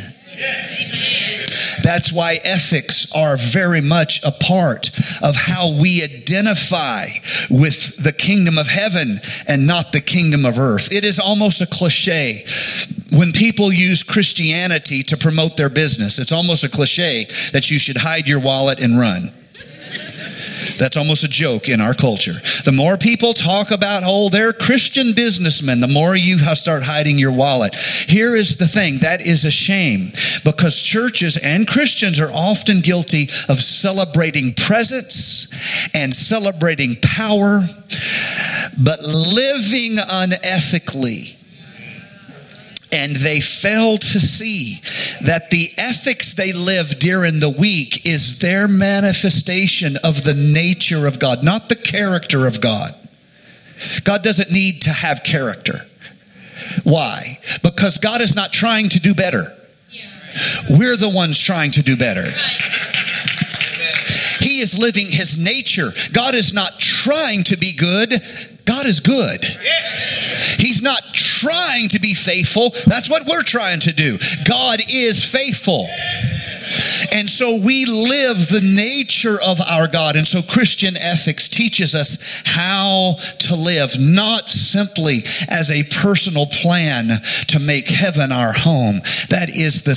That's 1.85 2.11
why 2.11 2.39
ethics 2.45 3.07
are 3.15 3.37
very 3.37 3.83
much 3.83 4.23
a 4.25 4.33
part 4.33 4.89
of 5.23 5.37
how 5.37 5.71
we 5.79 6.03
identify 6.03 7.05
with 7.51 8.03
the 8.03 8.13
kingdom 8.13 8.57
of 8.57 8.67
heaven 8.67 9.21
and 9.47 9.67
not 9.67 9.93
the 9.93 10.01
kingdom 10.01 10.47
of 10.47 10.59
earth. 10.59 10.95
It 10.95 11.05
is 11.05 11.19
almost 11.19 11.61
a 11.61 11.67
cliche. 11.67 12.47
When 13.13 13.33
people 13.33 13.71
use 13.71 14.03
Christianity 14.03 15.03
to 15.03 15.17
promote 15.19 15.59
their 15.59 15.69
business, 15.69 16.19
it's 16.19 16.33
almost 16.33 16.65
a 16.65 16.71
cliche 16.71 17.27
that 17.53 17.71
you 17.71 17.79
should 17.79 17.99
hide 17.99 18.27
your 18.27 18.41
wallet 18.41 18.81
and 18.81 18.99
run. 18.99 19.31
That's 20.79 20.97
almost 20.97 21.25
a 21.25 21.29
joke 21.29 21.69
in 21.69 21.81
our 21.81 21.95
culture. 21.95 22.35
The 22.65 22.73
more 22.73 22.97
people 22.97 23.33
talk 23.33 23.71
about, 23.71 24.03
oh, 24.05 24.29
they're 24.29 24.53
Christian 24.53 25.13
businessmen, 25.13 25.81
the 25.81 25.89
more 25.89 26.17
you 26.17 26.39
start 26.39 26.83
hiding 26.83 27.19
your 27.19 27.33
wallet. 27.33 27.75
Here 27.75 28.37
is 28.37 28.57
the 28.57 28.69
thing 28.69 28.99
that 28.99 29.21
is 29.21 29.45
a 29.45 29.51
shame 29.51 30.13
because 30.45 30.81
churches 30.81 31.37
and 31.37 31.67
Christians 31.67 32.21
are 32.21 32.31
often 32.33 32.81
guilty 32.81 33.29
of 33.49 33.61
celebrating 33.61 34.55
presence 34.55 35.49
and 35.95 36.15
celebrating 36.15 36.97
power, 37.01 37.63
but 38.79 39.03
living 39.03 39.97
unethically 39.97 41.34
and 42.95 43.17
they 43.17 43.41
fail 43.41 43.99
to 43.99 44.21
see 44.21 44.81
that 45.23 45.51
the 45.51 45.69
ethics 45.77 46.35
they 46.35 46.53
live 46.53 47.01
during 47.01 47.41
the 47.41 47.51
week 47.51 48.07
is 48.07 48.39
their 48.39 48.69
manifestation 48.69 49.97
of 50.05 50.23
the 50.23 50.35
nature 50.35 51.09
of 51.09 51.19
God, 51.19 51.43
not 51.43 51.69
the 51.69 51.75
character 51.75 52.47
of 52.47 52.61
God. 52.61 52.95
God 54.05 54.23
doesn't 54.23 54.53
need 54.53 54.83
to 54.83 54.91
have 54.91 55.25
character. 55.25 55.81
Why? 56.85 57.41
Because 57.65 57.99
God 57.99 58.21
is 58.21 58.37
not 58.37 58.53
trying 58.53 58.89
to 58.91 59.01
do 59.01 59.13
better. 59.13 59.57
We're 60.71 60.97
the 60.97 61.09
ones 61.09 61.39
trying 61.39 61.73
to 61.73 61.83
do 61.83 61.97
better. 61.97 62.25
He 64.41 64.61
is 64.61 64.79
living 64.79 65.09
his 65.09 65.37
nature. 65.37 65.93
God 66.13 66.37
is 66.37 66.53
not 66.53 66.79
trying 66.79 67.43
to 67.45 67.57
be 67.57 67.73
good. 67.73 68.23
God 68.65 68.87
is 68.87 69.01
good. 69.01 69.45
He's 70.65 70.81
not 70.81 71.03
trying 71.13 71.89
to 71.91 72.01
be 72.01 72.15
faithful. 72.15 72.71
That's 72.87 73.11
what 73.11 73.27
we're 73.27 73.43
trying 73.43 73.81
to 73.81 73.93
do. 73.93 74.17
God 74.49 74.81
is 74.89 75.23
faithful. 75.23 75.89
And 77.13 77.29
so 77.29 77.57
we 77.57 77.87
live 77.87 78.49
the 78.49 78.61
nature 78.61 79.37
of 79.45 79.61
our 79.61 79.89
God. 79.89 80.17
And 80.17 80.27
so 80.27 80.43
Christian 80.43 80.97
ethics 80.97 81.49
teaches 81.49 81.95
us 81.95 82.43
how 82.45 83.17
to 83.41 83.55
live, 83.55 83.99
not 83.99 84.51
simply 84.51 85.19
as 85.49 85.71
a 85.71 85.85
personal 85.85 86.47
plan 86.47 87.09
to 87.49 87.61
make 87.61 87.89
heaven 87.89 88.33
our 88.33 88.53
home. 88.53 88.97
That 89.31 89.51
is 89.51 89.83
the, 89.83 89.95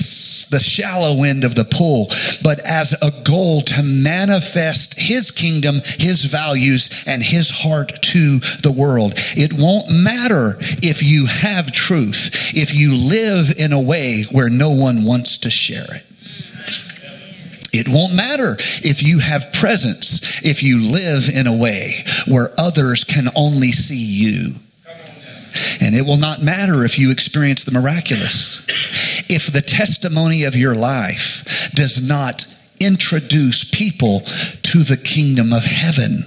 the 0.55 0.63
shallow 0.63 1.23
end 1.23 1.43
of 1.43 1.55
the 1.55 1.65
pool, 1.65 2.07
but 2.43 2.59
as 2.59 2.93
a 3.01 3.11
goal 3.23 3.61
to 3.61 3.83
manifest 3.83 4.99
his 4.99 5.31
kingdom, 5.31 5.81
his 5.83 6.25
values, 6.25 7.03
and 7.07 7.21
his 7.21 7.49
heart 7.49 8.01
to 8.01 8.39
the 8.61 8.73
world. 8.75 9.13
It 9.35 9.53
won't 9.53 9.89
matter 9.91 10.57
if 10.83 11.03
you 11.03 11.25
have 11.25 11.71
truth, 11.71 12.53
if 12.55 12.73
you 12.73 12.95
live 12.95 13.57
in 13.57 13.73
a 13.73 13.81
way 13.81 14.23
where 14.31 14.49
no 14.49 14.71
one 14.71 15.03
wants 15.03 15.37
to 15.39 15.49
share 15.49 15.85
it. 15.89 16.03
It 17.77 17.87
won't 17.89 18.13
matter 18.13 18.55
if 18.83 19.03
you 19.03 19.19
have 19.19 19.53
presence, 19.53 20.41
if 20.43 20.63
you 20.63 20.83
live 20.83 21.29
in 21.29 21.47
a 21.47 21.55
way 21.55 22.03
where 22.27 22.51
others 22.57 23.03
can 23.03 23.29
only 23.35 23.71
see 23.71 23.95
you. 23.95 24.55
And 25.81 25.95
it 25.95 26.05
will 26.05 26.17
not 26.17 26.41
matter 26.41 26.83
if 26.83 26.99
you 26.99 27.11
experience 27.11 27.63
the 27.63 27.71
miraculous. 27.71 28.61
If 29.29 29.51
the 29.51 29.61
testimony 29.61 30.43
of 30.43 30.55
your 30.55 30.75
life 30.75 31.71
does 31.73 32.07
not 32.07 32.45
introduce 32.79 33.63
people 33.63 34.21
to 34.63 34.83
the 34.83 34.97
kingdom 34.97 35.53
of 35.53 35.63
heaven. 35.63 36.23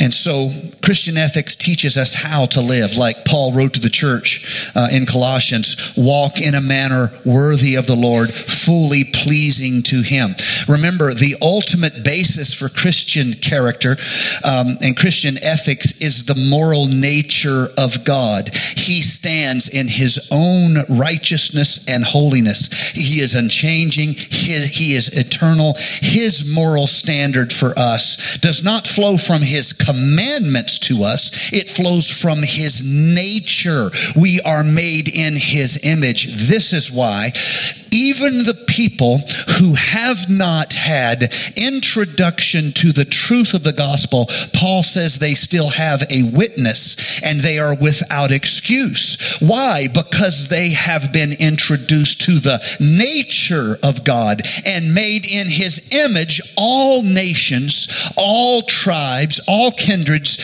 And 0.00 0.14
so 0.14 0.50
Christian 0.82 1.18
ethics 1.18 1.54
teaches 1.54 1.96
us 1.96 2.14
how 2.14 2.46
to 2.46 2.60
live, 2.60 2.96
like 2.96 3.24
Paul 3.24 3.52
wrote 3.52 3.74
to 3.74 3.80
the 3.80 3.90
church 3.90 4.72
uh, 4.74 4.88
in 4.90 5.04
Colossians 5.06 5.94
walk 5.96 6.40
in 6.40 6.54
a 6.54 6.60
manner 6.60 7.10
worthy 7.24 7.74
of 7.74 7.86
the 7.86 7.94
Lord, 7.94 8.32
fully 8.32 9.04
pleasing 9.04 9.82
to 9.84 10.02
Him. 10.02 10.34
Remember, 10.68 11.12
the 11.12 11.36
ultimate 11.42 12.04
basis 12.04 12.54
for 12.54 12.68
Christian 12.68 13.34
character 13.34 13.96
um, 14.44 14.78
and 14.80 14.96
Christian 14.96 15.36
ethics 15.42 16.00
is 16.00 16.24
the 16.24 16.34
moral 16.48 16.86
nature 16.86 17.68
of 17.76 18.04
God. 18.04 18.54
He 18.54 19.02
stands 19.02 19.68
in 19.68 19.86
His 19.86 20.28
own 20.30 20.76
righteousness 20.88 21.86
and 21.88 22.04
holiness. 22.04 22.90
He 22.90 23.20
is 23.20 23.34
unchanging, 23.34 24.14
He, 24.14 24.58
he 24.66 24.94
is 24.94 25.08
eternal. 25.08 25.74
His 26.00 26.50
moral 26.52 26.86
standard 26.86 27.52
for 27.52 27.78
us 27.78 28.38
does 28.38 28.64
not 28.64 28.86
flow 28.86 29.16
from 29.16 29.42
His 29.42 29.72
commandments 29.90 30.78
to 30.78 31.02
us, 31.02 31.52
it 31.52 31.68
flows 31.68 32.08
from 32.08 32.38
His 32.42 32.84
nature. 32.84 33.90
We 34.14 34.40
are 34.42 34.64
made 34.64 35.08
in 35.08 35.34
His 35.34 35.80
image. 35.84 36.48
This 36.48 36.72
is 36.72 36.90
why 36.90 37.32
even 37.92 38.44
the 38.44 38.64
people 38.68 39.18
who 39.58 39.74
have 39.74 40.28
not 40.28 40.72
had 40.72 41.34
introduction 41.56 42.72
to 42.72 42.92
the 42.92 43.04
truth 43.04 43.54
of 43.54 43.64
the 43.64 43.72
gospel, 43.72 44.28
Paul 44.54 44.82
says 44.82 45.18
they 45.18 45.34
still 45.34 45.70
have 45.70 46.02
a 46.10 46.22
witness 46.22 47.22
and 47.22 47.40
they 47.40 47.58
are 47.58 47.74
without 47.74 48.32
excuse. 48.32 49.38
Why? 49.40 49.88
Because 49.88 50.48
they 50.48 50.70
have 50.70 51.12
been 51.12 51.32
introduced 51.32 52.22
to 52.22 52.38
the 52.38 52.60
nature 52.80 53.76
of 53.82 54.04
God 54.04 54.42
and 54.64 54.94
made 54.94 55.26
in 55.30 55.48
his 55.48 55.92
image 55.92 56.40
all 56.56 57.02
nations, 57.02 58.12
all 58.16 58.62
tribes, 58.62 59.40
all 59.46 59.72
kindreds 59.72 60.38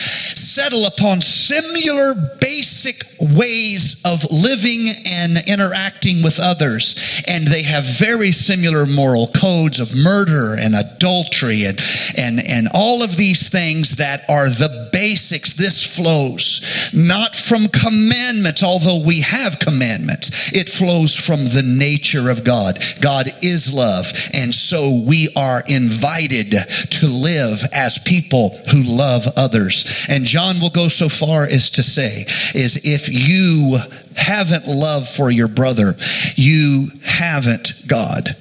settle 0.57 0.87
upon 0.87 1.21
similar 1.21 2.15
basic 2.41 3.03
ways 3.19 4.01
of 4.03 4.25
living 4.31 4.87
and 5.05 5.37
interacting 5.47 6.23
with 6.23 6.39
others. 6.39 7.21
And 7.27 7.45
they 7.45 7.61
have 7.61 7.83
very 7.83 8.31
similar 8.31 8.87
moral 8.87 9.27
codes 9.27 9.79
of 9.79 9.95
murder 9.95 10.55
and 10.55 10.75
adultery 10.75 11.65
and, 11.65 11.79
and, 12.17 12.41
and 12.43 12.69
all 12.73 13.03
of 13.03 13.17
these 13.17 13.49
things 13.49 13.97
that 13.97 14.27
are 14.29 14.49
the 14.49 14.89
basics. 14.91 15.53
This 15.53 15.83
flows 15.83 16.91
not 16.91 17.35
from 17.35 17.67
commandments, 17.67 18.63
although 18.63 19.03
we 19.05 19.21
have 19.21 19.59
commandments. 19.59 20.51
It 20.53 20.69
flows 20.69 21.15
from 21.15 21.45
the 21.45 21.63
nature 21.63 22.31
of 22.31 22.43
God. 22.43 22.83
God 22.99 23.31
is 23.43 23.71
love. 23.71 24.11
And 24.33 24.53
so 24.53 25.03
we 25.07 25.29
are 25.35 25.63
invited 25.67 26.51
to 26.51 27.07
live 27.07 27.61
as 27.73 27.99
people 27.99 28.59
who 28.71 28.81
love 28.83 29.27
others. 29.35 30.05
And 30.09 30.25
John 30.25 30.46
will 30.61 30.69
go 30.69 30.87
so 30.87 31.09
far 31.09 31.43
as 31.43 31.69
to 31.71 31.83
say, 31.83 32.25
is 32.55 32.81
if 32.83 33.09
you 33.09 33.77
haven't 34.15 34.67
love 34.67 35.07
for 35.07 35.29
your 35.29 35.47
brother, 35.47 35.95
you 36.35 36.91
haven't 37.03 37.87
God. 37.87 38.35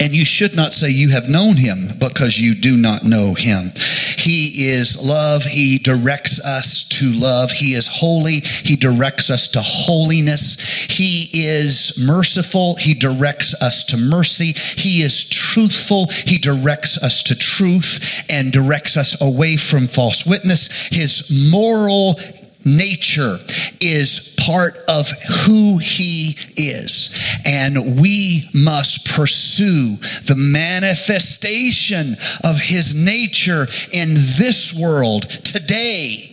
And 0.00 0.14
you 0.14 0.24
should 0.24 0.56
not 0.56 0.72
say 0.72 0.90
you 0.90 1.10
have 1.10 1.28
known 1.28 1.56
him 1.56 1.88
because 1.98 2.38
you 2.38 2.54
do 2.54 2.76
not 2.76 3.04
know 3.04 3.34
him. 3.34 3.70
He 4.20 4.68
is 4.68 5.00
love. 5.00 5.44
He 5.44 5.78
directs 5.78 6.40
us 6.40 6.84
to 6.84 7.12
love. 7.12 7.50
He 7.50 7.74
is 7.74 7.86
holy. 7.86 8.40
He 8.40 8.76
directs 8.76 9.30
us 9.30 9.48
to 9.48 9.60
holiness. 9.62 10.56
He 10.90 11.28
is 11.32 11.92
merciful. 11.98 12.76
He 12.76 12.94
directs 12.94 13.54
us 13.62 13.84
to 13.84 13.96
mercy. 13.96 14.52
He 14.76 15.02
is 15.02 15.24
truthful. 15.28 16.06
He 16.08 16.38
directs 16.38 16.98
us 17.02 17.22
to 17.24 17.34
truth 17.34 18.24
and 18.28 18.52
directs 18.52 18.96
us 18.96 19.20
away 19.22 19.56
from 19.56 19.86
false 19.86 20.26
witness. 20.26 20.88
His 20.88 21.50
moral 21.50 22.18
nature 22.64 23.38
is 23.80 24.36
part 24.38 24.76
of 24.88 25.08
who 25.44 25.78
he 25.78 26.36
is. 26.56 27.10
And 27.44 28.00
we 28.00 28.48
must 28.54 29.08
pursue 29.08 29.96
the 30.24 30.36
manifestation 30.36 32.16
of 32.44 32.60
his 32.60 32.94
nature 32.94 33.66
in 33.92 34.14
this 34.14 34.74
world 34.78 35.28
today. 35.28 36.26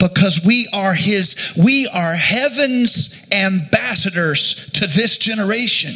Because 0.00 0.44
we 0.44 0.68
are 0.74 0.92
his, 0.92 1.54
we 1.56 1.86
are 1.86 2.14
heaven's 2.14 3.24
ambassadors 3.30 4.68
to 4.72 4.88
this 4.88 5.16
generation. 5.18 5.94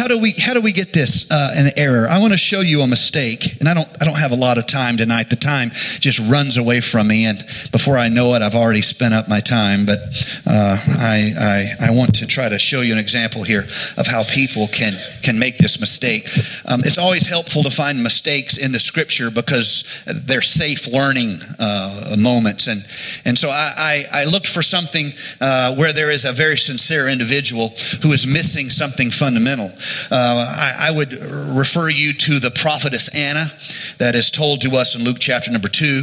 How, 0.00 0.08
do 0.08 0.18
we 0.18 0.32
how 0.32 0.54
do 0.54 0.62
we 0.62 0.72
get 0.72 0.94
this 0.94 1.30
uh, 1.30 1.52
an 1.54 1.72
error? 1.76 2.06
I 2.08 2.20
want 2.20 2.32
to 2.32 2.38
show 2.38 2.60
you 2.60 2.80
a 2.80 2.86
mistake, 2.86 3.60
and 3.60 3.68
I 3.68 3.74
don't 3.74 3.86
I 4.00 4.06
don't 4.06 4.18
have 4.18 4.32
a 4.32 4.36
lot 4.36 4.56
of 4.56 4.66
time 4.66 4.96
tonight. 4.96 5.28
The 5.28 5.36
time 5.36 5.72
just 5.72 6.18
runs 6.20 6.56
away 6.56 6.80
from 6.80 7.08
me, 7.08 7.26
and 7.26 7.36
before 7.70 7.98
I 7.98 8.08
know 8.08 8.32
it, 8.32 8.40
I've 8.40 8.54
already 8.54 8.80
spent 8.80 9.12
up 9.12 9.28
my 9.28 9.40
time. 9.40 9.84
But 9.84 9.98
uh, 10.46 10.78
I, 10.98 11.32
I, 11.38 11.88
I 11.88 11.90
want 11.90 12.14
to 12.14 12.26
try 12.26 12.48
to 12.48 12.58
show 12.58 12.80
you 12.80 12.94
an 12.94 12.98
example 12.98 13.42
here 13.42 13.64
of 13.98 14.06
how 14.06 14.24
people 14.24 14.68
can 14.68 14.94
can 15.22 15.38
make 15.38 15.58
this 15.58 15.78
mistake. 15.78 16.30
Um, 16.64 16.80
it's 16.82 16.96
always 16.96 17.26
helpful 17.26 17.62
to 17.64 17.70
find 17.70 18.02
mistakes 18.02 18.56
in 18.56 18.72
the 18.72 18.80
Scripture 18.80 19.30
because 19.30 20.02
they're 20.06 20.40
safe 20.40 20.86
learning 20.86 21.40
uh, 21.58 22.16
moments, 22.18 22.68
and 22.68 22.86
and 23.26 23.38
so 23.38 23.50
I, 23.50 24.06
I, 24.12 24.22
I 24.22 24.24
looked 24.24 24.48
for 24.48 24.62
something 24.62 25.12
uh, 25.42 25.74
where 25.74 25.92
there 25.92 26.10
is 26.10 26.24
a 26.24 26.32
very 26.32 26.56
sincere 26.56 27.06
individual 27.06 27.74
who 28.02 28.12
is 28.12 28.26
missing 28.26 28.70
something 28.70 29.10
fundamental. 29.10 29.70
Uh, 30.10 30.46
I, 30.58 30.88
I 30.88 30.90
would 30.90 31.12
refer 31.12 31.88
you 31.88 32.12
to 32.12 32.38
the 32.38 32.50
prophetess 32.50 33.14
Anna 33.14 33.50
that 33.98 34.14
is 34.14 34.30
told 34.30 34.62
to 34.62 34.76
us 34.76 34.94
in 34.94 35.04
Luke 35.04 35.18
chapter 35.20 35.50
number 35.50 35.68
two. 35.68 36.02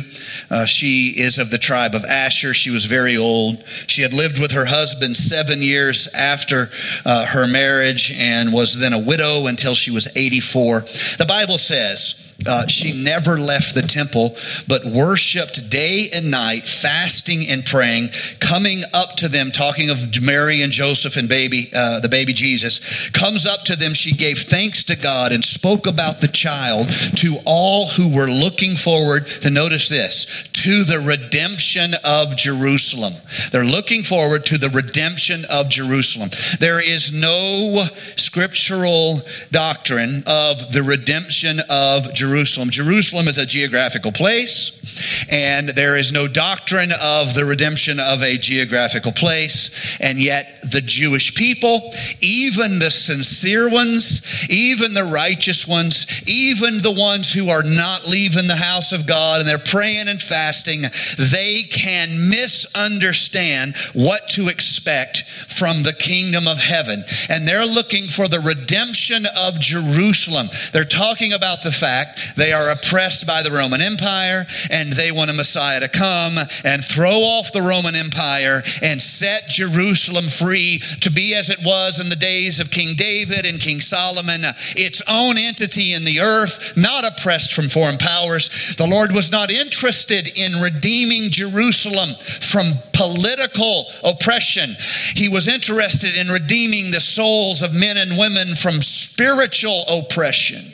Uh, 0.50 0.66
she 0.66 1.10
is 1.10 1.38
of 1.38 1.50
the 1.50 1.58
tribe 1.58 1.96
of 1.96 2.06
Asher. 2.06 2.54
She 2.54 2.70
was 2.70 2.86
very 2.86 3.18
old. 3.18 3.64
She 3.88 4.02
had 4.02 4.14
lived 4.14 4.40
with 4.40 4.52
her 4.52 4.66
husband 4.66 5.18
seven 5.18 5.62
years 5.62 6.08
after 6.14 6.70
uh, 7.06 7.26
her 7.26 7.48
marriage 7.48 8.14
and 8.18 8.54
was 8.54 8.78
then 8.78 8.94
a 8.94 9.00
widow 9.00 9.48
until 9.48 9.74
she 9.74 9.92
was 9.92 10.08
84. 10.16 10.82
The 11.18 11.26
Bible 11.28 11.58
says, 11.58 12.27
uh, 12.46 12.68
she 12.68 12.94
never 13.04 13.38
left 13.38 13.74
the 13.74 13.82
temple, 13.82 14.36
but 14.68 14.86
worshiped 14.86 15.70
day 15.70 16.08
and 16.14 16.30
night, 16.30 16.68
fasting 16.68 17.44
and 17.50 17.66
praying, 17.66 18.10
coming 18.40 18.84
up 18.94 19.16
to 19.16 19.28
them, 19.28 19.52
talking 19.52 19.90
of 19.90 20.22
Mary 20.22 20.62
and 20.62 20.72
Joseph 20.72 21.18
and 21.18 21.28
baby, 21.28 21.70
uh, 21.74 22.00
the 22.00 22.10
baby 22.10 22.34
Jesus. 22.34 23.10
Comes 23.10 23.48
up 23.48 23.64
to 23.66 23.76
them, 23.76 23.94
she 23.94 24.14
gave 24.14 24.38
thanks 24.38 24.84
to 24.86 24.96
God 24.96 25.32
and 25.32 25.44
spoke 25.44 25.88
about 25.88 26.22
the 26.22 26.28
child 26.28 26.90
to 27.18 27.38
all 27.46 27.88
who 27.88 28.16
were 28.16 28.30
looking 28.30 28.76
forward 28.76 29.26
to 29.28 29.50
notice 29.50 29.90
this 29.90 30.48
to 30.54 30.84
the 30.84 31.00
redemption 31.00 31.94
of 32.04 32.36
Jerusalem. 32.36 33.14
They're 33.52 33.64
looking 33.64 34.04
forward 34.04 34.46
to 34.48 34.58
the 34.58 34.70
redemption 34.70 35.46
of 35.52 35.70
Jerusalem. 35.70 36.30
There 36.60 36.82
is 36.82 37.12
no 37.12 37.86
scriptural 38.16 39.22
doctrine 39.52 40.24
of 40.26 40.72
the 40.72 40.84
redemption 40.84 41.60
of 41.70 42.14
Jerusalem. 42.14 42.27
Jerusalem 42.28 42.70
Jerusalem 42.70 43.28
is 43.28 43.38
a 43.38 43.46
geographical 43.46 44.12
place, 44.12 45.26
and 45.30 45.70
there 45.70 45.98
is 45.98 46.12
no 46.12 46.28
doctrine 46.28 46.92
of 47.02 47.34
the 47.34 47.46
redemption 47.46 48.00
of 48.00 48.22
a 48.22 48.38
geographical 48.38 49.12
place. 49.14 49.98
And 50.02 50.20
yet, 50.20 50.60
the 50.72 50.82
Jewish 50.82 51.36
people, 51.36 51.94
even 52.20 52.80
the 52.80 52.92
sincere 52.92 53.70
ones, 53.70 54.48
even 54.50 54.94
the 54.94 55.06
righteous 55.06 55.68
ones, 55.68 56.22
even 56.28 56.80
the 56.80 56.92
ones 56.92 57.32
who 57.32 57.50
are 57.50 57.64
not 57.64 58.08
leaving 58.08 58.48
the 58.48 58.56
house 58.56 58.92
of 58.92 59.08
God 59.08 59.40
and 59.40 59.48
they're 59.48 59.58
praying 59.58 60.08
and 60.08 60.22
fasting, 60.22 60.82
they 61.18 61.64
can 61.64 62.30
misunderstand 62.30 63.76
what 63.94 64.28
to 64.30 64.50
expect 64.50 65.24
from 65.48 65.84
the 65.84 65.94
kingdom 65.94 66.48
of 66.48 66.58
heaven. 66.58 67.04
And 67.30 67.48
they're 67.48 67.66
looking 67.66 68.08
for 68.08 68.28
the 68.28 68.40
redemption 68.40 69.26
of 69.38 69.60
Jerusalem. 69.60 70.50
They're 70.74 70.84
talking 70.84 71.34
about 71.34 71.64
the 71.64 71.72
fact 71.72 72.17
they 72.36 72.54
are 72.54 72.70
oppressed 72.70 73.26
by 73.28 73.44
the 73.44 73.52
Roman 73.52 73.82
Empire 73.82 74.46
and 74.70 74.94
they 74.94 75.12
want 75.12 75.30
a 75.30 75.34
Messiah 75.34 75.80
to 75.80 75.88
come 75.88 76.38
and 76.64 76.84
throw 76.84 77.12
off 77.12 77.52
the 77.52 77.62
Roman 77.62 77.96
Empire 77.96 78.64
and 78.82 79.02
set 79.02 79.48
Jerusalem 79.50 80.26
free 80.26 80.80
to 81.02 81.12
be 81.12 81.36
as 81.36 81.50
it 81.50 81.60
was 81.64 82.00
in 82.00 82.10
the 82.10 82.16
days 82.16 82.60
of 82.60 82.72
King 82.72 82.96
David 82.96 83.46
and 83.46 83.60
King 83.60 83.82
Solomon, 83.82 84.42
its 84.76 85.02
own 85.08 85.38
entity 85.38 85.94
in 85.94 86.04
the 86.04 86.22
earth, 86.22 86.76
not 86.78 87.06
oppressed 87.06 87.54
from 87.54 87.70
foreign 87.70 87.98
powers. 87.98 88.76
The 88.76 88.88
Lord 88.88 89.12
was 89.12 89.32
not 89.32 89.52
interested 89.52 90.38
in 90.38 90.62
redeeming 90.62 91.32
Jerusalem 91.32 92.16
from 92.42 92.74
political 92.94 93.86
oppression. 94.04 94.76
He 95.16 95.30
was 95.30 95.48
interested 95.48 96.16
in 96.16 96.28
redeeming 96.28 96.92
the 96.92 97.00
souls 97.00 97.62
of 97.62 97.74
men 97.74 97.98
and 97.98 98.18
women 98.18 98.56
from 98.56 98.82
spiritual 98.82 99.86
oppression. 99.88 100.72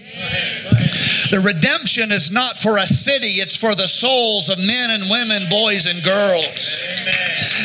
The 1.31 1.41
redemption 1.43 2.11
is 2.11 2.31
not 2.31 2.57
for 2.57 2.77
a 2.77 2.85
city, 2.85 3.41
it's 3.41 3.55
for 3.55 3.73
the 3.73 3.87
souls 3.87 4.49
of 4.49 4.59
men 4.59 4.89
and 4.91 5.09
women, 5.09 5.49
boys 5.49 5.87
and 5.87 6.03
girls. 6.03 6.79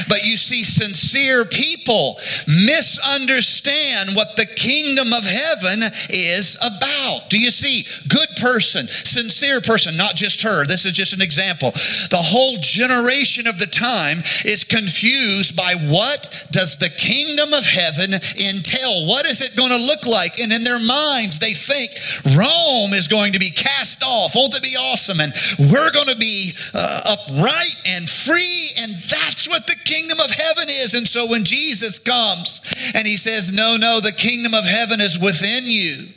But 0.08 0.24
you 0.24 0.36
see, 0.36 0.64
sincere 0.64 1.44
people 1.44 2.18
misunderstand 2.46 4.14
what 4.14 4.36
the 4.36 4.46
kingdom 4.46 5.12
of 5.12 5.24
heaven 5.24 5.82
is 6.10 6.56
about. 6.62 7.30
Do 7.30 7.38
you 7.38 7.50
see? 7.50 7.86
Good 8.08 8.28
person, 8.40 8.88
sincere 8.88 9.60
person, 9.60 9.96
not 9.96 10.14
just 10.14 10.42
her. 10.42 10.66
This 10.66 10.84
is 10.84 10.92
just 10.92 11.12
an 11.12 11.22
example. 11.22 11.70
The 11.70 12.22
whole 12.22 12.56
generation 12.60 13.46
of 13.46 13.58
the 13.58 13.66
time 13.66 14.18
is 14.44 14.64
confused 14.64 15.56
by 15.56 15.74
what 15.74 16.46
does 16.50 16.78
the 16.78 16.90
kingdom 16.90 17.52
of 17.52 17.66
heaven 17.66 18.14
entail? 18.14 19.06
What 19.06 19.26
is 19.26 19.42
it 19.42 19.56
going 19.56 19.70
to 19.70 19.76
look 19.76 20.06
like? 20.06 20.40
And 20.40 20.52
in 20.52 20.64
their 20.64 20.78
minds, 20.78 21.38
they 21.38 21.52
think 21.52 21.90
Rome 22.36 22.92
is 22.92 23.08
going 23.08 23.32
to 23.32 23.38
be 23.38 23.50
cast 23.50 24.02
off. 24.04 24.34
Won't 24.34 24.56
it 24.56 24.62
be 24.62 24.76
awesome? 24.76 25.20
And 25.20 25.32
we're 25.70 25.90
going 25.92 26.08
to 26.08 26.16
be 26.16 26.52
uh, 26.74 27.16
upright 27.18 27.76
and 27.86 28.08
free. 28.08 28.70
And 28.78 28.92
that's 29.08 29.48
what 29.48 29.66
the 29.66 29.76
kingdom 29.88 30.20
of 30.20 30.30
heaven 30.30 30.68
is. 30.68 30.94
And 30.94 31.08
so 31.08 31.26
when 31.26 31.44
Jesus 31.44 31.98
comes 31.98 32.60
and 32.94 33.06
he 33.06 33.16
says, 33.16 33.52
No, 33.52 33.76
no, 33.76 34.00
the 34.00 34.12
kingdom 34.12 34.54
of 34.54 34.64
heaven 34.64 35.00
is 35.00 35.18
within 35.18 35.64
you. 35.64 36.08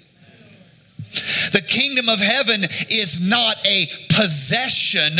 The 1.51 1.63
kingdom 1.67 2.07
of 2.07 2.19
heaven 2.19 2.63
is 2.89 3.19
not 3.19 3.55
a 3.65 3.87
possession, 4.09 5.17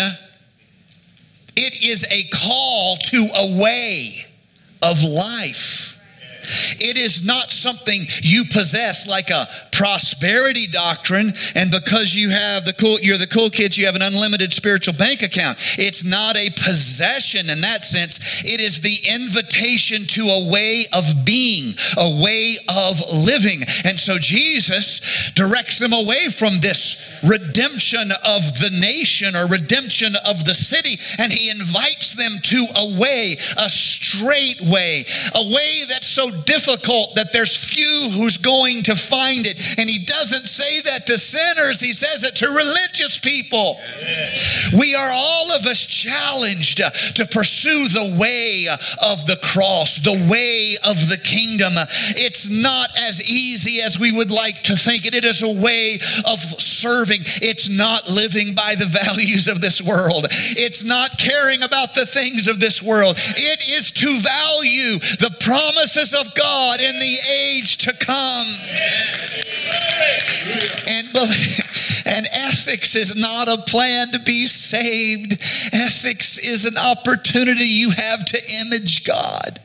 it 1.58 1.84
is 1.84 2.06
a 2.10 2.24
call 2.34 2.98
to 2.98 3.28
a 3.36 3.62
way 3.62 4.26
of 4.82 5.04
life. 5.04 5.81
It 6.80 6.98
is 6.98 7.26
not 7.26 7.52
something 7.52 8.06
you 8.22 8.46
possess 8.46 9.08
like 9.08 9.30
a 9.30 9.48
prosperity 9.72 10.68
doctrine, 10.68 11.34
and 11.56 11.72
because 11.72 12.16
you 12.16 12.30
have 12.30 12.66
the 12.66 12.74
cool, 12.74 13.00
you're 13.02 13.18
the 13.18 13.28
cool 13.28 13.50
kids, 13.50 13.78
you 13.78 13.86
have 13.86 13.96
an 13.96 14.02
unlimited 14.02 14.54
spiritual 14.54 14.94
bank 14.94 15.22
account. 15.22 15.58
It's 15.78 16.04
not 16.04 16.36
a 16.36 16.50
possession 16.50 17.50
in 17.50 17.62
that 17.62 17.86
sense. 17.86 18.44
It 18.44 18.62
is 18.62 18.82
the 18.82 18.98
invitation 19.10 20.06
to 20.08 20.22
a 20.28 20.52
way 20.52 20.86
of 20.94 21.26
being, 21.26 21.74
a 21.98 22.22
way 22.24 22.58
of 22.70 23.02
living. 23.14 23.64
And 23.86 24.00
so 24.00 24.18
Jesus 24.18 25.32
directs 25.36 25.80
them 25.80 25.94
away 25.94 26.30
from 26.30 26.60
this 26.60 27.20
redemption 27.24 28.12
of 28.26 28.60
the 28.60 28.70
nation 28.80 29.36
or 29.36 29.48
redemption 29.48 30.14
of 30.28 30.46
the 30.46 30.54
city, 30.54 31.00
and 31.20 31.32
he 31.32 31.50
invites 31.50 32.14
them 32.14 32.38
to 32.44 32.66
a 32.76 33.00
way, 33.00 33.38
a 33.58 33.70
straight 33.70 34.62
way, 34.62 35.06
a 35.36 35.44
way 35.44 35.82
that's 35.88 36.08
so 36.08 36.30
difficult 36.46 37.16
that 37.16 37.34
there's 37.34 37.56
few 37.56 38.10
who's 38.14 38.38
going 38.38 38.84
to 38.84 38.96
find 38.96 39.46
it. 39.48 39.80
And 39.80 39.90
he 39.90 40.00
doesn't 40.00 40.46
say 40.46 40.82
that 40.82 41.08
to 41.08 41.18
sinners, 41.18 41.80
he 41.80 41.94
says 41.94 42.24
it 42.24 42.36
to 42.38 42.48
religious 42.48 43.20
people. 43.20 43.80
We 44.78 44.96
are 44.96 45.10
all 45.12 45.52
of 45.54 45.66
us 45.66 45.86
challenged 45.86 46.78
to 46.78 47.26
pursue 47.26 47.88
the 47.88 48.18
way 48.20 48.68
of 49.02 49.26
the 49.26 49.38
cross, 49.42 50.00
the 50.00 50.28
way 50.30 50.76
of 50.84 51.10
the 51.10 51.18
kingdom. 51.18 51.74
It's 52.18 52.50
not 52.50 52.90
as 52.98 53.30
easy 53.30 53.82
as 53.82 54.00
we 54.00 54.12
would 54.12 54.32
like 54.32 54.64
to 54.64 54.76
think 54.76 55.06
it. 55.06 55.16
It 55.16 55.26
is 55.26 55.42
a 55.44 55.62
way 55.62 56.00
of 56.26 56.40
serving. 56.62 57.22
It's 57.42 57.70
not 57.70 58.10
living 58.10 58.54
by 58.54 58.76
the 58.78 58.86
values 59.06 59.48
of 59.48 59.62
this 59.62 59.82
world. 59.82 60.28
It's 60.30 60.84
not 60.84 61.18
caring 61.18 61.64
about 61.64 61.96
the 61.96 62.06
things 62.06 62.48
of 62.48 62.60
this 62.60 62.82
world. 62.82 63.16
It 63.18 63.70
is 63.70 63.92
to 63.92 64.08
value 64.20 65.00
the 65.20 65.36
promises 65.40 66.14
of 66.14 66.31
God 66.36 66.82
in 66.82 67.00
the 67.00 67.18
age 67.32 67.78
to 67.78 67.94
come. 67.94 68.48
And, 70.88 71.08
and 72.06 72.28
ethics 72.32 72.96
is 72.96 73.16
not 73.16 73.48
a 73.48 73.58
plan 73.64 74.12
to 74.12 74.20
be 74.20 74.46
saved. 74.48 75.34
Ethics 75.74 76.38
is 76.38 76.66
an 76.66 76.78
opportunity 76.78 77.66
you 77.66 77.92
have 77.92 78.26
to 78.26 78.40
image 78.62 79.04
God. 79.06 79.60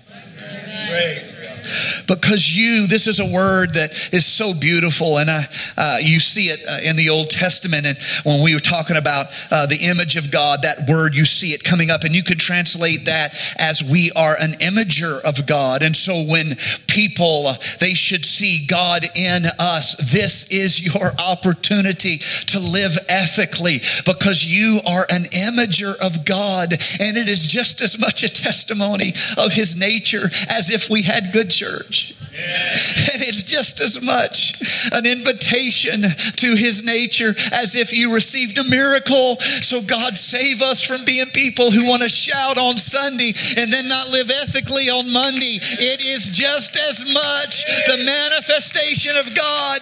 Because 2.07 2.50
you, 2.50 2.87
this 2.87 3.07
is 3.07 3.20
a 3.20 3.26
word 3.26 3.74
that 3.74 4.12
is 4.12 4.26
so 4.26 4.55
beautiful, 4.55 5.18
and 5.18 5.31
uh, 5.31 5.40
uh, 5.76 5.98
you 6.00 6.20
see 6.20 6.46
it 6.46 6.61
uh, 6.68 6.79
in 6.88 6.96
the 6.96 7.11
Old 7.11 7.31
Testament. 7.31 7.87
And 7.87 7.98
when 8.24 8.42
we 8.42 8.55
were 8.55 8.61
talking 8.61 8.96
about 8.96 9.26
uh, 9.50 9.66
the 9.66 9.79
image 9.85 10.16
of 10.16 10.31
God, 10.31 10.62
that 10.62 10.88
word, 10.88 11.14
you 11.14 11.24
see 11.24 11.48
it 11.48 11.64
coming 11.64 11.90
up, 11.90 12.05
and 12.05 12.14
you 12.14 12.22
can 12.22 12.38
translate 12.38 13.07
that 13.07 13.35
as 13.59 13.83
we 13.83 14.11
are 14.16 14.37
an 14.38 14.52
imager 14.52 15.20
of 15.22 15.46
God. 15.46 15.83
And 15.83 15.96
so 15.96 16.24
when 16.24 16.57
people, 16.87 17.48
uh, 17.48 17.55
they 17.81 17.94
should 17.94 18.24
see 18.24 18.66
God 18.66 19.05
in 19.14 19.44
us, 19.59 19.96
this 20.12 20.50
is 20.50 20.85
your 20.85 21.12
opportunity 21.29 22.18
to 22.18 22.59
live 22.59 22.96
ethically 23.09 23.79
because 24.05 24.44
you 24.44 24.81
are 24.87 25.07
an 25.11 25.24
imager 25.24 25.96
of 25.98 26.24
God, 26.24 26.72
and 27.00 27.16
it 27.16 27.29
is 27.29 27.46
just 27.46 27.81
as 27.81 27.98
much 27.98 28.22
a 28.22 28.29
testimony 28.29 29.12
of 29.38 29.52
His 29.52 29.76
nature 29.76 30.26
as 30.50 30.70
if 30.70 30.88
we 30.90 31.02
had 31.02 31.33
good 31.33 31.50
church. 31.57 32.14
And 32.37 33.23
it's 33.23 33.42
just 33.42 33.81
as 33.81 34.03
much 34.03 34.61
an 34.92 35.07
invitation 35.07 36.03
to 36.03 36.55
his 36.55 36.85
nature 36.85 37.35
as 37.53 37.75
if 37.75 37.92
you 37.92 38.12
received 38.12 38.59
a 38.59 38.64
miracle. 38.64 39.37
So, 39.37 39.81
God, 39.81 40.19
save 40.19 40.61
us 40.61 40.83
from 40.83 41.05
being 41.05 41.27
people 41.27 41.71
who 41.71 41.87
want 41.88 42.03
to 42.03 42.09
shout 42.09 42.59
on 42.59 42.77
Sunday 42.77 43.33
and 43.57 43.73
then 43.73 43.88
not 43.88 44.11
live 44.11 44.31
ethically 44.31 44.90
on 44.90 45.11
Monday. 45.11 45.59
It 45.62 46.05
is 46.05 46.31
just 46.31 46.77
as 46.77 47.01
much 47.12 47.64
the 47.87 48.05
manifestation 48.05 49.16
of 49.16 49.35
God. 49.35 49.81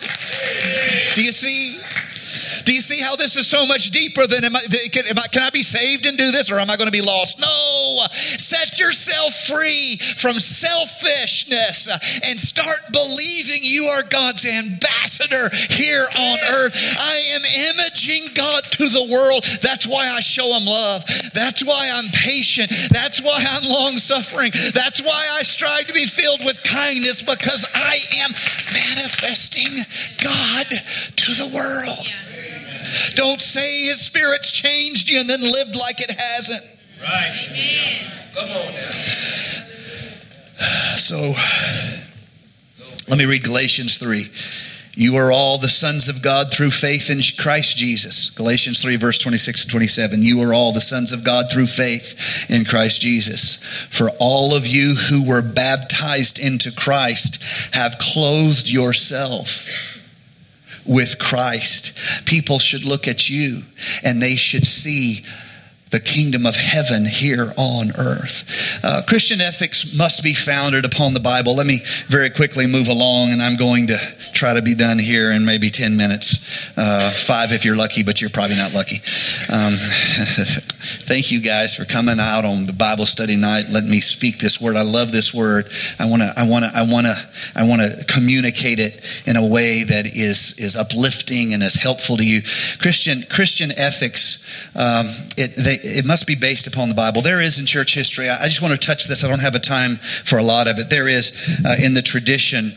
Do 1.14 1.24
you 1.24 1.32
see? 1.32 1.80
Do 2.64 2.72
you 2.72 2.80
see 2.80 3.00
how 3.00 3.16
this 3.16 3.36
is 3.36 3.46
so 3.46 3.66
much 3.66 3.90
deeper 3.90 4.26
than 4.26 4.44
am 4.44 4.56
I, 4.56 4.60
can, 4.90 5.04
am 5.10 5.18
I, 5.18 5.26
can 5.28 5.42
I 5.42 5.50
be 5.50 5.62
saved 5.62 6.06
and 6.06 6.16
do 6.16 6.32
this 6.32 6.50
or 6.50 6.58
am 6.58 6.70
I 6.70 6.76
going 6.76 6.88
to 6.88 6.92
be 6.92 7.02
lost? 7.02 7.40
No. 7.40 8.06
Set 8.10 8.78
yourself 8.80 9.34
free 9.34 9.96
from 9.98 10.38
selfishness 10.38 11.88
and 12.24 12.40
start 12.40 12.80
believing 12.92 13.60
you 13.62 13.84
are 13.84 14.02
God's 14.04 14.46
ambassador 14.46 15.50
here 15.70 16.06
on 16.18 16.38
earth. 16.56 16.96
I 16.98 17.16
am 17.34 17.42
imaging 17.74 18.34
God 18.34 18.64
to 18.72 18.88
the 18.88 19.08
world. 19.10 19.44
That's 19.62 19.86
why 19.86 20.08
I 20.08 20.20
show 20.20 20.56
him 20.56 20.64
love. 20.64 21.04
That's 21.34 21.62
why 21.64 21.90
I'm 21.92 22.08
patient. 22.10 22.70
That's 22.90 23.20
why 23.20 23.44
I'm 23.46 23.68
long 23.68 23.98
suffering. 23.98 24.52
That's 24.72 25.02
why 25.02 25.28
I 25.32 25.42
strive 25.42 25.86
to 25.86 25.92
be 25.92 26.06
filled 26.06 26.44
with 26.44 26.62
kindness 26.62 27.22
because 27.22 27.66
I 27.74 27.98
am 28.16 28.30
manifesting 28.72 29.72
God 30.22 30.66
to 31.16 31.32
the 31.32 31.50
world. 31.54 32.06
Yeah. 32.06 32.24
Don't 33.14 33.40
say 33.40 33.84
his 33.86 34.00
spirit's 34.00 34.50
changed 34.50 35.10
you 35.10 35.20
and 35.20 35.28
then 35.28 35.40
lived 35.40 35.76
like 35.76 36.00
it 36.00 36.10
hasn't. 36.10 36.64
Right. 37.00 37.46
Amen. 37.48 38.12
Come 38.34 38.48
on 38.48 38.74
now. 38.74 38.90
So 40.96 41.34
let 43.08 43.18
me 43.18 43.26
read 43.26 43.44
Galatians 43.44 43.98
3. 43.98 44.26
You 44.96 45.16
are 45.16 45.32
all 45.32 45.58
the 45.58 45.68
sons 45.68 46.08
of 46.08 46.22
God 46.22 46.52
through 46.52 46.70
faith 46.70 47.10
in 47.10 47.20
Christ 47.36 47.76
Jesus. 47.76 48.30
Galatians 48.30 48.80
3, 48.80 48.96
verse 48.96 49.18
26 49.18 49.64
and 49.64 49.70
27. 49.70 50.22
You 50.22 50.40
are 50.42 50.54
all 50.54 50.72
the 50.72 50.80
sons 50.80 51.12
of 51.12 51.24
God 51.24 51.50
through 51.50 51.66
faith 51.66 52.46
in 52.48 52.64
Christ 52.64 53.00
Jesus. 53.00 53.56
For 53.90 54.08
all 54.20 54.54
of 54.54 54.66
you 54.66 54.94
who 54.94 55.28
were 55.28 55.42
baptized 55.42 56.38
into 56.38 56.70
Christ 56.70 57.74
have 57.74 57.98
clothed 57.98 58.70
yourself 58.70 59.93
with 60.86 61.18
Christ. 61.18 62.26
People 62.26 62.58
should 62.58 62.84
look 62.84 63.08
at 63.08 63.28
you 63.28 63.62
and 64.02 64.22
they 64.22 64.36
should 64.36 64.66
see 64.66 65.24
the 65.94 66.00
kingdom 66.00 66.44
of 66.44 66.56
heaven 66.56 67.04
here 67.04 67.52
on 67.56 67.92
earth. 67.96 68.80
Uh, 68.82 69.00
Christian 69.06 69.40
ethics 69.40 69.96
must 69.96 70.24
be 70.24 70.34
founded 70.34 70.84
upon 70.84 71.14
the 71.14 71.20
Bible. 71.20 71.54
Let 71.54 71.68
me 71.68 71.82
very 72.08 72.30
quickly 72.30 72.66
move 72.66 72.88
along, 72.88 73.30
and 73.30 73.40
I'm 73.40 73.56
going 73.56 73.86
to 73.86 73.98
try 74.32 74.54
to 74.54 74.62
be 74.62 74.74
done 74.74 74.98
here 74.98 75.30
in 75.30 75.44
maybe 75.44 75.70
10 75.70 75.96
minutes. 75.96 76.72
Uh, 76.76 77.12
five 77.12 77.52
if 77.52 77.64
you're 77.64 77.76
lucky, 77.76 78.02
but 78.02 78.20
you're 78.20 78.28
probably 78.28 78.56
not 78.56 78.74
lucky. 78.74 78.96
Um, 79.48 79.74
thank 81.06 81.30
you 81.30 81.40
guys 81.40 81.76
for 81.76 81.84
coming 81.84 82.18
out 82.18 82.44
on 82.44 82.66
the 82.66 82.72
Bible 82.72 83.06
study 83.06 83.36
night. 83.36 83.66
Let 83.70 83.84
me 83.84 84.00
speak 84.00 84.40
this 84.40 84.60
word. 84.60 84.74
I 84.74 84.82
love 84.82 85.12
this 85.12 85.32
word. 85.32 85.70
I 86.00 86.06
want 86.06 86.22
to. 86.22 86.32
I 86.36 86.44
want 86.46 86.64
to. 86.64 86.72
I 86.74 86.82
want 86.82 87.06
to. 87.06 87.14
I 87.54 87.68
want 87.68 87.82
to 87.82 88.04
communicate 88.06 88.80
it 88.80 89.22
in 89.26 89.36
a 89.36 89.46
way 89.46 89.84
that 89.84 90.06
is 90.06 90.58
is 90.58 90.76
uplifting 90.76 91.54
and 91.54 91.62
is 91.62 91.74
helpful 91.74 92.16
to 92.16 92.26
you. 92.26 92.42
Christian 92.80 93.22
Christian 93.30 93.70
ethics. 93.76 94.42
Um, 94.74 95.06
it 95.36 95.54
they 95.56 95.78
it 95.84 96.04
must 96.04 96.26
be 96.26 96.34
based 96.34 96.66
upon 96.66 96.88
the 96.88 96.94
Bible. 96.94 97.22
There 97.22 97.40
is 97.40 97.58
in 97.58 97.66
church 97.66 97.94
history, 97.94 98.28
I 98.28 98.44
just 98.44 98.62
want 98.62 98.72
to 98.72 98.86
touch 98.86 99.06
this. 99.06 99.22
I 99.24 99.28
don't 99.28 99.42
have 99.42 99.54
a 99.54 99.60
time 99.60 99.96
for 99.96 100.38
a 100.38 100.42
lot 100.42 100.66
of 100.66 100.78
it. 100.78 100.90
There 100.90 101.08
is 101.08 101.60
uh, 101.64 101.76
in 101.82 101.94
the 101.94 102.02
tradition 102.02 102.72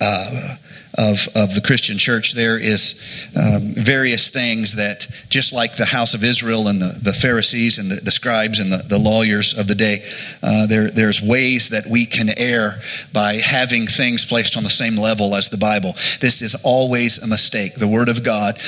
uh, 0.00 0.56
of, 0.98 1.26
of 1.34 1.54
the 1.54 1.62
Christian 1.64 1.96
church, 1.96 2.32
there 2.32 2.58
is 2.58 3.28
um, 3.34 3.72
various 3.74 4.28
things 4.28 4.76
that, 4.76 5.06
just 5.30 5.52
like 5.52 5.76
the 5.76 5.86
house 5.86 6.12
of 6.12 6.22
Israel 6.22 6.68
and 6.68 6.82
the, 6.82 6.98
the 7.02 7.14
Pharisees 7.14 7.78
and 7.78 7.90
the, 7.90 7.96
the 7.96 8.10
scribes 8.10 8.58
and 8.58 8.70
the, 8.70 8.82
the 8.88 8.98
lawyers 8.98 9.58
of 9.58 9.68
the 9.68 9.74
day, 9.74 10.04
uh, 10.42 10.66
there, 10.66 10.90
there's 10.90 11.22
ways 11.22 11.70
that 11.70 11.86
we 11.86 12.04
can 12.04 12.28
err 12.36 12.80
by 13.12 13.34
having 13.34 13.86
things 13.86 14.26
placed 14.26 14.56
on 14.56 14.64
the 14.64 14.70
same 14.70 14.96
level 14.96 15.34
as 15.34 15.48
the 15.48 15.56
Bible. 15.56 15.94
This 16.20 16.42
is 16.42 16.54
always 16.62 17.22
a 17.22 17.26
mistake. 17.26 17.74
The 17.76 17.88
Word 17.88 18.10
of 18.10 18.22
God 18.22 18.60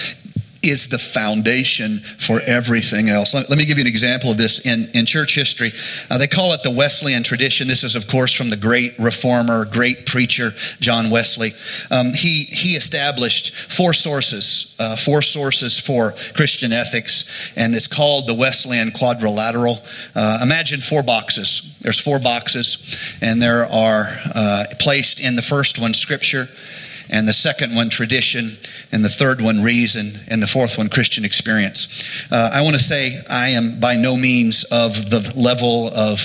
is 0.64 0.88
the 0.88 0.98
foundation 0.98 1.98
for 1.98 2.40
everything 2.46 3.08
else. 3.08 3.34
Let, 3.34 3.50
let, 3.50 3.58
me 3.58 3.64
give 3.64 3.78
you 3.78 3.82
an 3.82 3.88
example 3.88 4.30
of 4.30 4.38
this 4.38 4.64
in, 4.64 4.88
in 4.94 5.06
church 5.06 5.34
history. 5.34 5.72
Uh, 6.10 6.18
they 6.18 6.26
call 6.26 6.52
it 6.54 6.62
the 6.62 6.70
Wesleyan 6.70 7.22
tradition. 7.22 7.68
This 7.68 7.84
is, 7.84 7.96
of 7.96 8.08
course, 8.08 8.32
from 8.32 8.50
the 8.50 8.56
great 8.56 8.98
reformer, 8.98 9.64
great 9.66 10.06
preacher, 10.06 10.52
John 10.80 11.10
Wesley. 11.10 11.52
Um, 11.90 12.12
he, 12.14 12.44
he 12.44 12.76
established 12.76 13.54
four 13.72 13.92
sources, 13.92 14.74
uh, 14.78 14.96
four 14.96 15.22
sources 15.22 15.78
for 15.78 16.12
Christian 16.34 16.72
ethics, 16.72 17.52
and 17.56 17.74
it's 17.74 17.86
called 17.86 18.26
the 18.26 18.34
Wesleyan 18.34 18.90
quadrilateral. 18.90 19.78
Uh, 20.14 20.40
imagine 20.42 20.80
four 20.80 21.02
boxes. 21.02 21.76
There's 21.80 22.00
four 22.00 22.18
boxes, 22.18 22.98
and 23.20 23.40
there 23.40 23.66
are 23.66 24.04
uh, 24.34 24.64
placed 24.78 25.20
in 25.20 25.36
the 25.36 25.42
first 25.42 25.78
one, 25.78 25.92
Scripture 25.94 26.48
and 27.10 27.28
the 27.28 27.32
second 27.32 27.74
one, 27.74 27.88
tradition, 27.88 28.50
and 28.92 29.04
the 29.04 29.08
third 29.08 29.40
one, 29.40 29.62
reason, 29.62 30.12
and 30.28 30.42
the 30.42 30.46
fourth 30.46 30.78
one, 30.78 30.88
Christian 30.88 31.24
experience. 31.24 32.26
Uh, 32.30 32.50
I 32.52 32.62
want 32.62 32.74
to 32.76 32.82
say 32.82 33.20
I 33.28 33.50
am 33.50 33.80
by 33.80 33.96
no 33.96 34.16
means 34.16 34.64
of 34.64 35.10
the 35.10 35.32
level 35.36 35.88
of 35.88 36.20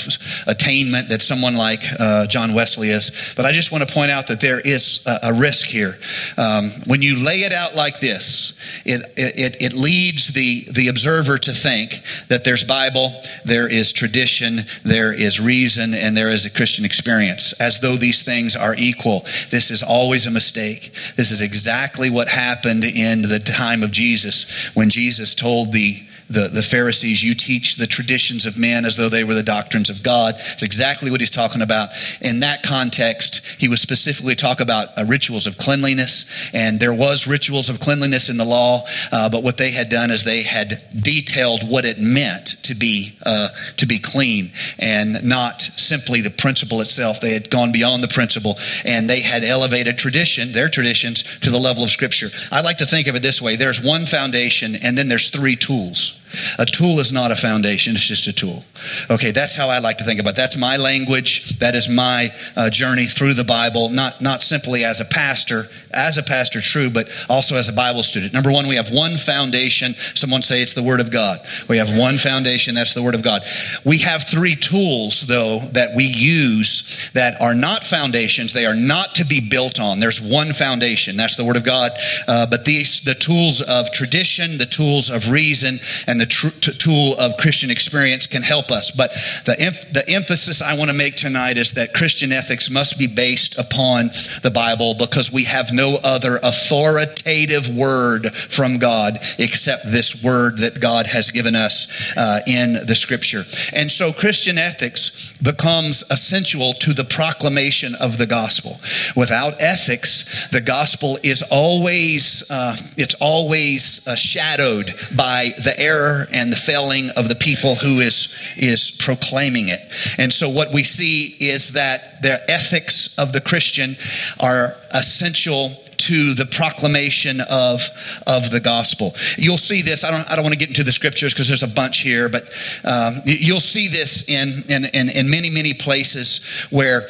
attainment 0.47 1.09
that 1.09 1.21
someone 1.21 1.55
like 1.55 1.81
uh, 1.99 2.27
John 2.27 2.53
Wesley 2.53 2.89
is, 2.89 3.33
but 3.35 3.45
I 3.45 3.51
just 3.51 3.71
want 3.71 3.87
to 3.87 3.93
point 3.93 4.11
out 4.11 4.27
that 4.27 4.39
there 4.39 4.59
is 4.59 5.03
a, 5.05 5.29
a 5.29 5.33
risk 5.33 5.67
here. 5.67 5.97
Um, 6.37 6.69
when 6.85 7.01
you 7.01 7.23
lay 7.23 7.39
it 7.39 7.51
out 7.51 7.75
like 7.75 7.99
this, 7.99 8.53
it, 8.85 9.01
it, 9.17 9.57
it 9.61 9.73
leads 9.73 10.33
the, 10.33 10.65
the 10.71 10.89
observer 10.89 11.37
to 11.37 11.51
think 11.51 12.01
that 12.27 12.43
there's 12.43 12.63
Bible, 12.63 13.11
there 13.45 13.67
is 13.67 13.91
tradition, 13.91 14.59
there 14.83 15.13
is 15.13 15.39
reason, 15.39 15.93
and 15.93 16.15
there 16.15 16.31
is 16.31 16.45
a 16.45 16.49
Christian 16.49 16.85
experience, 16.85 17.53
as 17.53 17.79
though 17.79 17.95
these 17.95 18.23
things 18.23 18.55
are 18.55 18.75
equal. 18.77 19.21
This 19.49 19.71
is 19.71 19.83
always 19.83 20.25
a 20.25 20.31
mistake 20.31 20.68
This 21.15 21.31
is 21.31 21.41
exactly 21.41 22.09
what 22.09 22.27
happened 22.27 22.83
in 22.83 23.21
the 23.21 23.39
time 23.39 23.83
of 23.83 23.91
Jesus 23.91 24.69
when 24.75 24.89
Jesus 24.89 25.35
told 25.35 25.71
the 25.71 26.03
the, 26.29 26.47
the 26.47 26.61
Pharisees, 26.61 27.23
you 27.23 27.33
teach 27.33 27.75
the 27.75 27.87
traditions 27.87 28.45
of 28.45 28.57
men 28.57 28.85
as 28.85 28.97
though 28.97 29.09
they 29.09 29.23
were 29.23 29.33
the 29.33 29.43
doctrines 29.43 29.89
of 29.89 30.03
God. 30.03 30.35
It's 30.37 30.63
exactly 30.63 31.09
what 31.09 31.19
he's 31.19 31.31
talking 31.31 31.61
about. 31.61 31.89
In 32.21 32.41
that 32.41 32.61
context, 32.61 33.45
he 33.59 33.67
was 33.67 33.81
specifically 33.81 34.35
talk 34.35 34.59
about 34.59 34.89
uh, 34.97 35.05
rituals 35.07 35.47
of 35.47 35.57
cleanliness, 35.57 36.49
and 36.53 36.79
there 36.79 36.93
was 36.93 37.27
rituals 37.27 37.69
of 37.69 37.79
cleanliness 37.79 38.29
in 38.29 38.37
the 38.37 38.45
law, 38.45 38.85
uh, 39.11 39.29
but 39.29 39.43
what 39.43 39.57
they 39.57 39.71
had 39.71 39.89
done 39.89 40.11
is 40.11 40.23
they 40.23 40.43
had 40.43 40.81
detailed 40.95 41.67
what 41.67 41.83
it 41.85 41.97
meant 41.99 42.63
to 42.63 42.75
be 42.75 43.17
uh, 43.25 43.49
to 43.77 43.87
be 43.87 43.97
clean, 43.97 44.51
and 44.77 45.23
not 45.23 45.61
simply 45.61 46.21
the 46.21 46.29
principle 46.29 46.81
itself. 46.81 47.21
They 47.21 47.33
had 47.33 47.49
gone 47.49 47.71
beyond 47.71 48.03
the 48.03 48.07
principle, 48.07 48.57
and 48.85 49.09
they 49.09 49.21
had 49.21 49.43
elevated 49.43 49.97
tradition, 49.97 50.51
their 50.51 50.69
traditions, 50.69 51.23
to 51.39 51.49
the 51.49 51.57
level 51.57 51.83
of 51.83 51.89
Scripture. 51.89 52.29
I 52.51 52.61
like 52.61 52.77
to 52.77 52.85
think 52.85 53.07
of 53.07 53.15
it 53.15 53.23
this 53.23 53.41
way: 53.41 53.55
there's 53.55 53.83
one 53.83 54.05
foundation, 54.05 54.75
and 54.75 54.95
then 54.95 55.07
there's 55.07 55.31
three 55.31 55.55
tools. 55.55 56.18
A 56.57 56.65
tool 56.65 56.99
is 56.99 57.11
not 57.11 57.31
a 57.31 57.35
foundation, 57.35 57.93
it's 57.93 58.05
just 58.05 58.27
a 58.27 58.33
tool. 58.33 58.63
Okay, 59.09 59.31
that's 59.31 59.55
how 59.55 59.69
I 59.69 59.79
like 59.79 59.97
to 59.97 60.03
think 60.03 60.19
about 60.19 60.31
it. 60.31 60.35
That's 60.35 60.57
my 60.57 60.77
language. 60.77 61.57
That 61.59 61.75
is 61.75 61.89
my 61.89 62.29
uh, 62.55 62.69
journey 62.69 63.05
through 63.05 63.33
the 63.33 63.43
Bible, 63.43 63.89
not, 63.89 64.21
not 64.21 64.41
simply 64.41 64.83
as 64.85 65.01
a 65.01 65.05
pastor, 65.05 65.67
as 65.93 66.17
a 66.17 66.23
pastor, 66.23 66.61
true, 66.61 66.89
but 66.89 67.09
also 67.29 67.55
as 67.55 67.69
a 67.69 67.73
Bible 67.73 68.03
student. 68.03 68.33
Number 68.33 68.51
one, 68.51 68.67
we 68.67 68.75
have 68.75 68.91
one 68.91 69.17
foundation. 69.17 69.95
Someone 69.95 70.41
say 70.41 70.61
it's 70.61 70.73
the 70.73 70.83
Word 70.83 70.99
of 70.99 71.11
God. 71.11 71.39
We 71.67 71.77
have 71.77 71.95
one 71.95 72.17
foundation, 72.17 72.75
that's 72.75 72.93
the 72.93 73.03
Word 73.03 73.15
of 73.15 73.23
God. 73.23 73.41
We 73.85 73.99
have 73.99 74.27
three 74.27 74.55
tools, 74.55 75.21
though, 75.21 75.59
that 75.73 75.95
we 75.95 76.05
use 76.05 77.09
that 77.13 77.41
are 77.41 77.55
not 77.55 77.83
foundations. 77.83 78.53
They 78.53 78.65
are 78.65 78.75
not 78.75 79.15
to 79.15 79.25
be 79.25 79.39
built 79.39 79.79
on. 79.79 79.99
There's 79.99 80.21
one 80.21 80.53
foundation, 80.53 81.17
that's 81.17 81.37
the 81.37 81.45
Word 81.45 81.57
of 81.57 81.63
God. 81.63 81.91
Uh, 82.27 82.45
but 82.45 82.65
these, 82.65 83.01
the 83.01 83.15
tools 83.15 83.61
of 83.61 83.91
tradition, 83.91 84.57
the 84.57 84.65
tools 84.65 85.09
of 85.09 85.29
reason, 85.29 85.79
and 86.07 86.19
the 86.19 86.25
tr- 86.25 86.49
t- 86.49 86.71
tool 86.73 87.15
of 87.19 87.37
Christian 87.37 87.71
experience 87.71 88.27
can 88.27 88.41
help 88.41 88.71
us. 88.71 88.91
But 88.91 89.11
the, 89.45 89.55
em- 89.59 89.93
the 89.93 90.03
emphasis 90.07 90.61
I 90.61 90.77
want 90.77 90.89
to 90.89 90.95
make 90.95 91.15
tonight 91.15 91.57
is 91.57 91.73
that 91.73 91.93
Christian 91.93 92.31
ethics 92.31 92.69
must 92.69 92.97
be 92.97 93.07
based 93.07 93.57
upon 93.57 94.07
the 94.41 94.51
Bible 94.53 94.93
because 94.93 95.31
we 95.31 95.43
have 95.45 95.71
no 95.79 95.97
other 96.03 96.39
authoritative 96.43 97.65
word 97.69 98.33
from 98.35 98.77
God 98.79 99.17
except 99.37 99.85
this 99.85 100.21
word 100.23 100.57
that 100.59 100.81
God 100.81 101.07
has 101.07 101.31
given 101.31 101.55
us 101.55 102.13
uh, 102.17 102.39
in 102.47 102.73
the 102.85 102.95
scripture. 102.95 103.43
And 103.73 103.89
so 103.89 104.11
Christian 104.11 104.57
ethics 104.57 105.31
becomes 105.41 106.03
essential 106.11 106.73
to 106.73 106.93
the 106.93 107.05
proclamation 107.05 107.95
of 107.95 108.17
the 108.17 108.25
gospel. 108.25 108.79
Without 109.15 109.53
ethics, 109.59 110.47
the 110.49 110.61
gospel 110.61 111.17
is 111.23 111.43
always, 111.49 112.43
uh, 112.49 112.75
it's 112.97 113.15
always 113.21 114.05
uh, 114.05 114.15
shadowed 114.15 114.87
by 115.15 115.51
the 115.63 115.75
error 115.79 116.27
and 116.33 116.51
the 116.51 116.57
failing 116.57 117.09
of 117.15 117.29
the 117.29 117.35
people 117.35 117.75
who 117.75 117.99
is, 117.99 118.35
is 118.57 118.91
proclaiming 118.91 119.69
it. 119.69 119.81
And 120.17 120.33
so 120.33 120.49
what 120.49 120.73
we 120.73 120.83
see 120.83 121.35
is 121.39 121.73
that 121.73 122.21
the 122.21 122.39
ethics 122.51 123.17
of 123.17 123.31
the 123.31 123.41
Christian 123.41 123.95
are 124.39 124.75
essential 124.91 125.68
to 125.99 126.33
the 126.33 126.45
proclamation 126.45 127.41
of, 127.49 127.81
of 128.27 128.49
the 128.51 128.59
gospel. 128.59 129.13
You'll 129.37 129.57
see 129.57 129.81
this. 129.81 130.03
I 130.03 130.11
don't, 130.11 130.29
I 130.31 130.35
don't 130.35 130.43
want 130.43 130.53
to 130.53 130.59
get 130.59 130.69
into 130.69 130.83
the 130.83 130.91
scriptures 130.91 131.33
because 131.33 131.47
there's 131.47 131.63
a 131.63 131.67
bunch 131.67 131.99
here, 131.99 132.29
but 132.29 132.43
um, 132.83 133.15
you'll 133.25 133.59
see 133.59 133.87
this 133.87 134.27
in, 134.29 134.49
in, 134.69 134.85
in, 134.93 135.09
in 135.09 135.29
many, 135.29 135.49
many 135.49 135.73
places 135.73 136.67
where, 136.69 137.07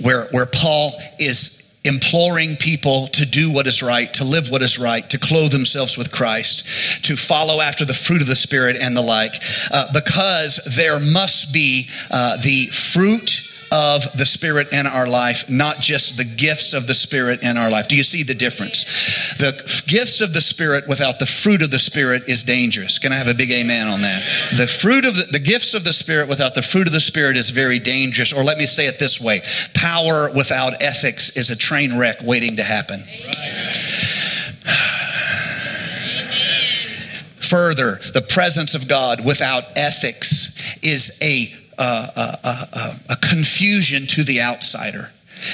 where, 0.00 0.28
where 0.32 0.46
Paul 0.46 0.92
is 1.18 1.58
imploring 1.84 2.56
people 2.56 3.08
to 3.08 3.26
do 3.26 3.52
what 3.52 3.66
is 3.66 3.82
right, 3.82 4.12
to 4.14 4.24
live 4.24 4.50
what 4.50 4.62
is 4.62 4.78
right, 4.78 5.08
to 5.10 5.18
clothe 5.18 5.50
themselves 5.50 5.98
with 5.98 6.12
Christ, 6.12 7.04
to 7.04 7.16
follow 7.16 7.60
after 7.60 7.84
the 7.84 7.94
fruit 7.94 8.20
of 8.20 8.28
the 8.28 8.36
Spirit 8.36 8.76
and 8.80 8.96
the 8.96 9.02
like, 9.02 9.34
uh, 9.72 9.92
because 9.92 10.60
there 10.76 11.00
must 11.00 11.52
be 11.52 11.88
uh, 12.10 12.36
the 12.36 12.66
fruit 12.66 13.51
of 13.72 14.04
the 14.18 14.26
Spirit 14.26 14.72
in 14.72 14.86
our 14.86 15.08
life, 15.08 15.48
not 15.48 15.80
just 15.80 16.18
the 16.18 16.24
gifts 16.24 16.74
of 16.74 16.86
the 16.86 16.94
Spirit 16.94 17.42
in 17.42 17.56
our 17.56 17.70
life. 17.70 17.88
Do 17.88 17.96
you 17.96 18.02
see 18.02 18.22
the 18.22 18.34
difference? 18.34 18.84
The 19.38 19.82
gifts 19.86 20.20
of 20.20 20.34
the 20.34 20.42
Spirit 20.42 20.86
without 20.86 21.18
the 21.18 21.26
fruit 21.26 21.62
of 21.62 21.70
the 21.70 21.78
Spirit 21.78 22.28
is 22.28 22.44
dangerous. 22.44 22.98
Can 22.98 23.12
I 23.12 23.16
have 23.16 23.28
a 23.28 23.34
big 23.34 23.50
amen 23.50 23.88
on 23.88 24.02
that? 24.02 24.22
The 24.58 24.66
fruit 24.66 25.06
of 25.06 25.16
the, 25.16 25.26
the 25.32 25.38
gifts 25.38 25.74
of 25.74 25.84
the 25.84 25.92
Spirit 25.94 26.28
without 26.28 26.54
the 26.54 26.60
fruit 26.60 26.86
of 26.86 26.92
the 26.92 27.00
Spirit 27.00 27.38
is 27.38 27.48
very 27.48 27.78
dangerous. 27.78 28.34
Or 28.34 28.44
let 28.44 28.58
me 28.58 28.66
say 28.66 28.86
it 28.86 28.98
this 28.98 29.20
way 29.20 29.40
power 29.74 30.30
without 30.36 30.82
ethics 30.82 31.34
is 31.36 31.50
a 31.50 31.56
train 31.56 31.98
wreck 31.98 32.18
waiting 32.22 32.56
to 32.56 32.62
happen. 32.62 33.00
Further, 37.40 38.00
the 38.12 38.24
presence 38.26 38.74
of 38.74 38.86
God 38.88 39.24
without 39.24 39.64
ethics 39.76 40.78
is 40.82 41.18
a 41.22 41.52
a, 41.78 42.38
a, 42.44 42.96
a, 43.10 43.16
confusion 43.16 44.06
to 44.06 44.24
the 44.24 44.40
outsider. 44.40 45.10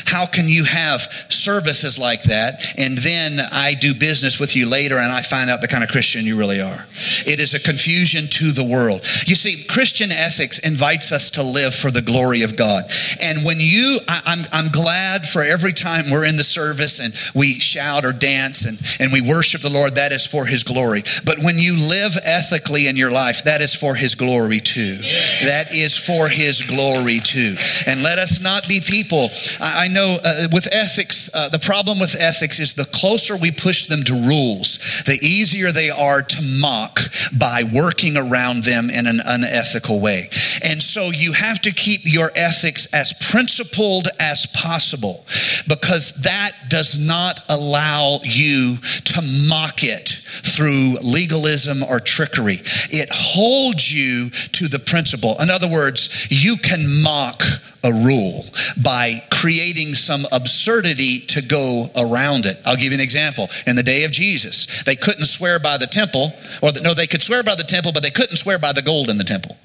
How 0.07 0.27
can 0.27 0.49
you 0.49 0.65
have 0.65 1.03
services 1.29 1.99
like 1.99 2.25
that 2.25 2.65
and 2.79 2.99
then 2.99 3.39
I 3.53 3.75
do 3.75 3.95
business 3.95 4.39
with 4.39 4.57
you 4.57 4.69
later 4.69 4.97
and 4.97 5.13
I 5.13 5.23
find 5.23 5.51
out 5.51 5.61
the 5.61 5.69
kind 5.69 5.85
of 5.85 5.91
Christian 5.91 6.25
you 6.25 6.37
really 6.37 6.61
are? 6.61 6.87
It 7.27 7.41
is 7.41 7.55
a 7.55 7.61
confusion 7.61 8.29
to 8.29 8.53
the 8.53 8.65
world. 8.65 9.05
You 9.27 9.35
see, 9.35 9.65
Christian 9.65 10.11
ethics 10.13 10.59
invites 10.59 11.13
us 11.13 11.31
to 11.33 11.43
live 11.43 11.75
for 11.75 11.91
the 11.91 12.03
glory 12.03 12.43
of 12.43 12.57
God. 12.57 12.85
And 13.23 13.45
when 13.45 13.59
you, 13.59 14.01
I, 14.09 14.23
am 14.27 14.39
I'm, 14.53 14.67
I'm 14.67 14.73
glad 14.73 15.27
for 15.27 15.43
every 15.43 15.73
time 15.73 16.11
we're 16.11 16.27
in 16.27 16.37
the 16.37 16.45
service 16.45 17.01
and 17.01 17.15
we 17.35 17.59
shout 17.59 18.05
or 18.05 18.13
dance 18.13 18.67
and, 18.67 18.79
and 19.01 19.13
we 19.13 19.21
worship 19.21 19.63
the 19.63 19.71
Lord, 19.71 19.95
that 19.97 20.13
is 20.13 20.27
for 20.27 20.47
His 20.47 20.63
glory. 20.63 21.03
But 21.25 21.39
when 21.39 21.59
you 21.59 21.77
live 21.77 22.13
ethically 22.25 22.89
in 22.89 22.97
your 22.97 23.11
life, 23.11 23.45
that 23.45 23.61
is 23.61 23.75
for 23.75 23.95
His 23.95 24.15
glory 24.15 24.61
too. 24.61 24.97
That 25.43 25.75
is 25.75 25.97
for 25.97 26.29
His 26.29 26.63
glory 26.63 27.21
too. 27.21 27.57
And 27.87 28.03
let 28.03 28.19
us 28.19 28.41
not 28.41 28.69
be 28.69 28.81
people. 28.81 29.31
I, 29.61 29.78
I 29.79 29.87
know 29.87 30.19
uh, 30.25 30.49
with 30.51 30.75
ethics, 30.75 31.31
uh, 31.33 31.51
the 31.51 31.61
problem 31.61 32.01
with 32.01 32.17
ethics 32.19 32.59
is 32.59 32.75
the 32.75 32.85
closer 32.85 33.37
we 33.37 33.53
push 33.53 33.87
them 33.87 34.03
to 34.05 34.13
rules, 34.13 35.05
the 35.07 35.17
easier 35.23 35.71
they 35.71 35.89
are 35.89 36.21
to 36.21 36.43
mock 36.61 36.99
by 37.39 37.63
working 37.73 38.17
around 38.17 38.65
them 38.65 38.91
in 38.91 39.07
an 39.07 39.21
unethical 39.25 40.01
way. 40.01 40.31
And 40.69 40.83
so 40.83 41.11
you 41.11 41.33
have 41.33 41.63
to 41.63 41.73
keep 41.73 42.03
your 42.05 42.31
ethics 42.35 42.93
as 42.93 43.15
principled 43.15 44.09
as 44.21 44.47
possible 44.49 45.25
because 45.67 46.13
that 46.17 46.53
does 46.69 46.99
not 46.99 47.41
allow 47.49 48.21
you 48.23 48.77
to 48.77 49.23
mock 49.49 49.83
it 49.83 50.11
through 50.45 50.99
legalism 51.01 51.83
or 51.83 52.01
trickery. 52.01 52.59
It 52.91 53.09
holds 53.11 53.91
you 53.91 54.29
to 54.29 54.69
the 54.69 54.79
principle. 54.79 55.37
In 55.41 55.49
other 55.49 55.69
words, 55.69 56.29
you 56.31 56.59
can 56.59 57.03
mock 57.03 57.43
a 57.83 57.93
rule 58.05 58.45
by 58.83 59.25
creating 59.31 59.95
some 59.95 60.27
absurdity 60.33 61.21
to 61.21 61.41
go 61.41 61.87
around 61.97 62.45
it. 62.45 62.61
I'll 62.67 62.77
give 62.77 62.93
you 62.93 62.99
an 62.99 63.01
example. 63.01 63.49
In 63.67 63.75
the 63.75 63.83
day 63.83 64.05
of 64.05 64.11
Jesus, 64.11 64.83
they 64.83 64.97
couldn't 64.97 65.27
swear 65.27 65.59
by 65.59 65.79
the 65.79 65.87
temple, 65.87 66.35
or 66.61 66.73
the, 66.73 66.83
no, 66.83 66.93
they 66.93 67.07
could 67.07 67.23
swear 67.23 67.43
by 67.43 67.55
the 67.55 67.63
temple, 67.63 67.93
but 67.93 68.03
they 68.03 68.11
couldn't 68.11 68.37
swear 68.37 68.59
by 68.59 68.75
the 68.75 68.83
gold 68.83 69.09
in 69.09 69.17
the 69.17 69.25
temple. 69.25 69.57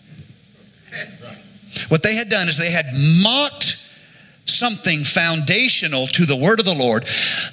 What 1.90 2.04
they 2.04 2.16
had 2.16 2.30
done 2.30 2.50
is 2.50 2.58
they 2.58 2.72
had 2.72 2.86
mocked 3.24 3.80
something 4.46 5.04
foundational 5.04 6.08
to 6.08 6.26
the 6.26 6.36
word 6.36 6.60
of 6.60 6.66
the 6.66 6.74
Lord. 6.74 7.04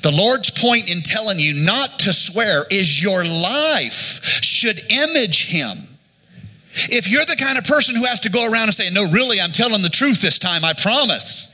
The 0.02 0.12
Lord's 0.12 0.50
point 0.50 0.90
in 0.90 1.02
telling 1.02 1.38
you 1.38 1.54
not 1.54 2.00
to 2.00 2.12
swear 2.12 2.64
is 2.70 3.02
your 3.02 3.24
life 3.24 4.42
should 4.42 4.80
image 4.90 5.46
him. 5.46 5.78
If 6.72 7.08
you're 7.08 7.24
the 7.24 7.36
kind 7.36 7.58
of 7.58 7.64
person 7.64 7.96
who 7.96 8.04
has 8.04 8.20
to 8.20 8.30
go 8.30 8.50
around 8.50 8.64
and 8.64 8.74
say, 8.74 8.90
No, 8.90 9.10
really, 9.10 9.40
I'm 9.40 9.52
telling 9.52 9.82
the 9.82 9.88
truth 9.88 10.20
this 10.20 10.38
time, 10.38 10.64
I 10.64 10.72
promise. 10.72 11.46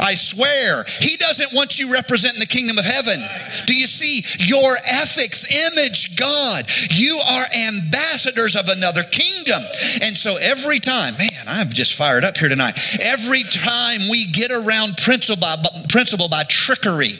I 0.00 0.14
swear. 0.14 0.84
He 1.00 1.16
doesn't 1.16 1.54
want 1.54 1.78
you 1.78 1.92
representing 1.92 2.40
the 2.40 2.46
kingdom 2.46 2.78
of 2.78 2.84
heaven. 2.84 3.22
Do 3.66 3.76
you 3.76 3.86
see? 3.86 4.24
Your 4.38 4.76
ethics 4.86 5.50
image 5.72 6.16
God. 6.16 6.68
You 6.90 7.20
are 7.26 7.44
ambassadors 7.56 8.56
of 8.56 8.68
another 8.68 9.02
kingdom. 9.04 9.62
And 10.02 10.16
so 10.16 10.36
every 10.36 10.80
time, 10.80 11.16
man, 11.18 11.44
I'm 11.46 11.68
just 11.70 11.94
fired 11.94 12.24
up 12.24 12.36
here 12.36 12.48
tonight. 12.48 12.78
Every 13.00 13.44
time 13.44 14.00
we 14.10 14.26
get 14.26 14.50
around 14.50 14.96
principle 14.96 15.40
by, 15.40 15.56
principle 15.88 16.28
by 16.28 16.44
trickery. 16.44 17.18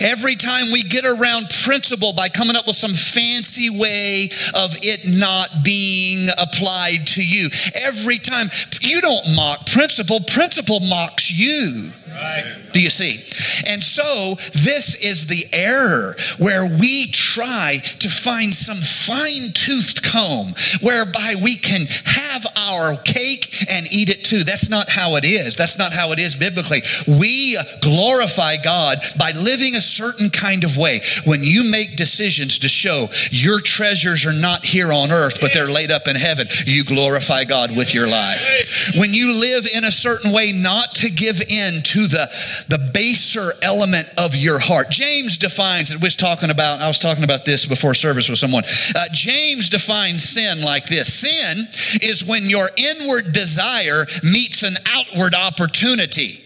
Every 0.00 0.36
time 0.36 0.72
we 0.72 0.82
get 0.82 1.04
around 1.04 1.50
principle 1.50 2.12
by 2.12 2.28
coming 2.28 2.56
up 2.56 2.66
with 2.66 2.76
some 2.76 2.94
fancy 2.94 3.70
way 3.70 4.28
of 4.54 4.76
it 4.82 5.06
not 5.06 5.48
being 5.62 6.28
applied 6.38 7.06
to 7.08 7.24
you. 7.24 7.48
Every 7.86 8.18
time 8.18 8.48
you 8.80 9.00
don't 9.00 9.34
mock 9.34 9.66
principle, 9.66 10.20
principle 10.20 10.80
mocks 10.80 11.30
you. 11.30 11.90
Right. 12.14 12.44
Do 12.72 12.80
you 12.80 12.90
see? 12.90 13.24
And 13.68 13.82
so 13.82 14.34
this 14.52 15.04
is 15.04 15.26
the 15.26 15.46
error 15.52 16.16
where 16.38 16.66
we 16.66 17.10
try 17.10 17.80
to 18.00 18.08
find 18.08 18.54
some 18.54 18.76
fine 18.76 19.52
toothed 19.52 20.02
comb 20.02 20.54
whereby 20.80 21.34
we 21.42 21.56
can 21.56 21.86
have 22.04 22.46
our 22.64 22.96
cake 23.02 23.66
and 23.70 23.90
eat 23.92 24.08
it 24.08 24.24
too. 24.24 24.44
That's 24.44 24.70
not 24.70 24.88
how 24.88 25.16
it 25.16 25.24
is. 25.24 25.56
That's 25.56 25.78
not 25.78 25.92
how 25.92 26.12
it 26.12 26.18
is 26.18 26.34
biblically. 26.34 26.82
We 27.06 27.58
glorify 27.80 28.56
God 28.56 28.98
by 29.18 29.32
living 29.32 29.76
a 29.76 29.80
certain 29.80 30.30
kind 30.30 30.64
of 30.64 30.76
way. 30.76 31.00
When 31.26 31.42
you 31.42 31.64
make 31.64 31.96
decisions 31.96 32.60
to 32.60 32.68
show 32.68 33.08
your 33.30 33.60
treasures 33.60 34.24
are 34.26 34.32
not 34.32 34.64
here 34.64 34.92
on 34.92 35.10
earth, 35.10 35.40
but 35.40 35.52
they're 35.52 35.70
laid 35.70 35.90
up 35.90 36.08
in 36.08 36.16
heaven, 36.16 36.46
you 36.66 36.84
glorify 36.84 37.44
God 37.44 37.76
with 37.76 37.94
your 37.94 38.08
life. 38.08 38.92
When 38.96 39.12
you 39.12 39.40
live 39.40 39.66
in 39.74 39.84
a 39.84 39.92
certain 39.92 40.32
way, 40.32 40.52
not 40.52 40.94
to 40.96 41.10
give 41.10 41.40
in 41.40 41.82
to 41.82 42.06
the, 42.06 42.64
the 42.68 42.90
baser 42.92 43.52
element 43.62 44.08
of 44.18 44.34
your 44.34 44.58
heart. 44.58 44.90
James 44.90 45.36
defines 45.38 45.90
it. 45.90 46.00
Was 46.00 46.16
talking 46.16 46.50
about, 46.50 46.80
I 46.80 46.88
was 46.88 46.98
talking 46.98 47.24
about 47.24 47.44
this 47.44 47.66
before 47.66 47.94
service 47.94 48.28
with 48.28 48.38
someone. 48.38 48.64
Uh, 48.94 49.04
James 49.12 49.68
defines 49.68 50.22
sin 50.22 50.60
like 50.60 50.86
this 50.86 51.14
Sin 51.14 51.66
is 52.02 52.24
when 52.24 52.44
your 52.54 52.70
inward 52.76 53.32
desire 53.32 54.06
meets 54.22 54.62
an 54.62 54.76
outward 54.86 55.34
opportunity. 55.34 56.40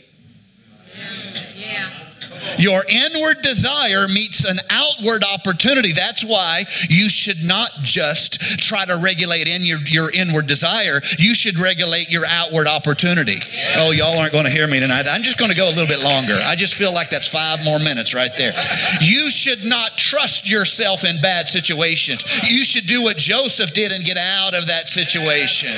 Your 2.59 2.85
inward 2.89 3.43
desire 3.43 4.09
meets 4.09 4.45
an 4.45 4.59
outward 4.71 5.25
opportunity. 5.25 5.93
That's 5.93 6.25
why 6.25 6.65
you 6.89 7.09
should 7.11 7.45
not 7.45 7.71
just 7.83 8.41
try 8.61 8.85
to 8.85 9.01
regulate 9.03 9.49
in 9.49 9.65
your, 9.65 9.81
your 9.87 10.11
inward 10.11 10.47
desire. 10.47 11.01
You 11.19 11.35
should 11.35 11.59
regulate 11.59 12.11
your 12.11 12.25
outward 12.27 12.67
opportunity. 12.67 13.39
Oh, 13.77 13.91
y'all 13.91 14.19
aren't 14.19 14.33
going 14.33 14.45
to 14.45 14.51
hear 14.51 14.67
me 14.67 14.81
tonight. 14.81 15.07
I'm 15.11 15.23
just 15.23 15.39
going 15.39 15.51
to 15.51 15.57
go 15.57 15.69
a 15.69 15.75
little 15.75 15.87
bit 15.87 16.01
longer. 16.01 16.39
I 16.45 16.55
just 16.55 16.75
feel 16.75 16.93
like 16.93 17.11
that's 17.11 17.29
five 17.29 17.65
more 17.65 17.79
minutes 17.79 18.15
right 18.15 18.35
there. 18.37 18.53
You 19.01 19.31
should 19.31 19.65
not 19.65 19.97
trust 19.97 20.49
yourself 20.49 21.05
in 21.05 21.21
bad 21.21 21.47
situations. 21.47 22.25
You 22.49 22.65
should 22.65 22.87
do 22.87 23.03
what 23.03 23.17
Joseph 23.17 23.73
did 23.73 23.93
and 23.93 24.05
get 24.05 24.17
out 24.17 24.55
of 24.55 24.67
that 24.69 24.87
situation. 24.87 25.71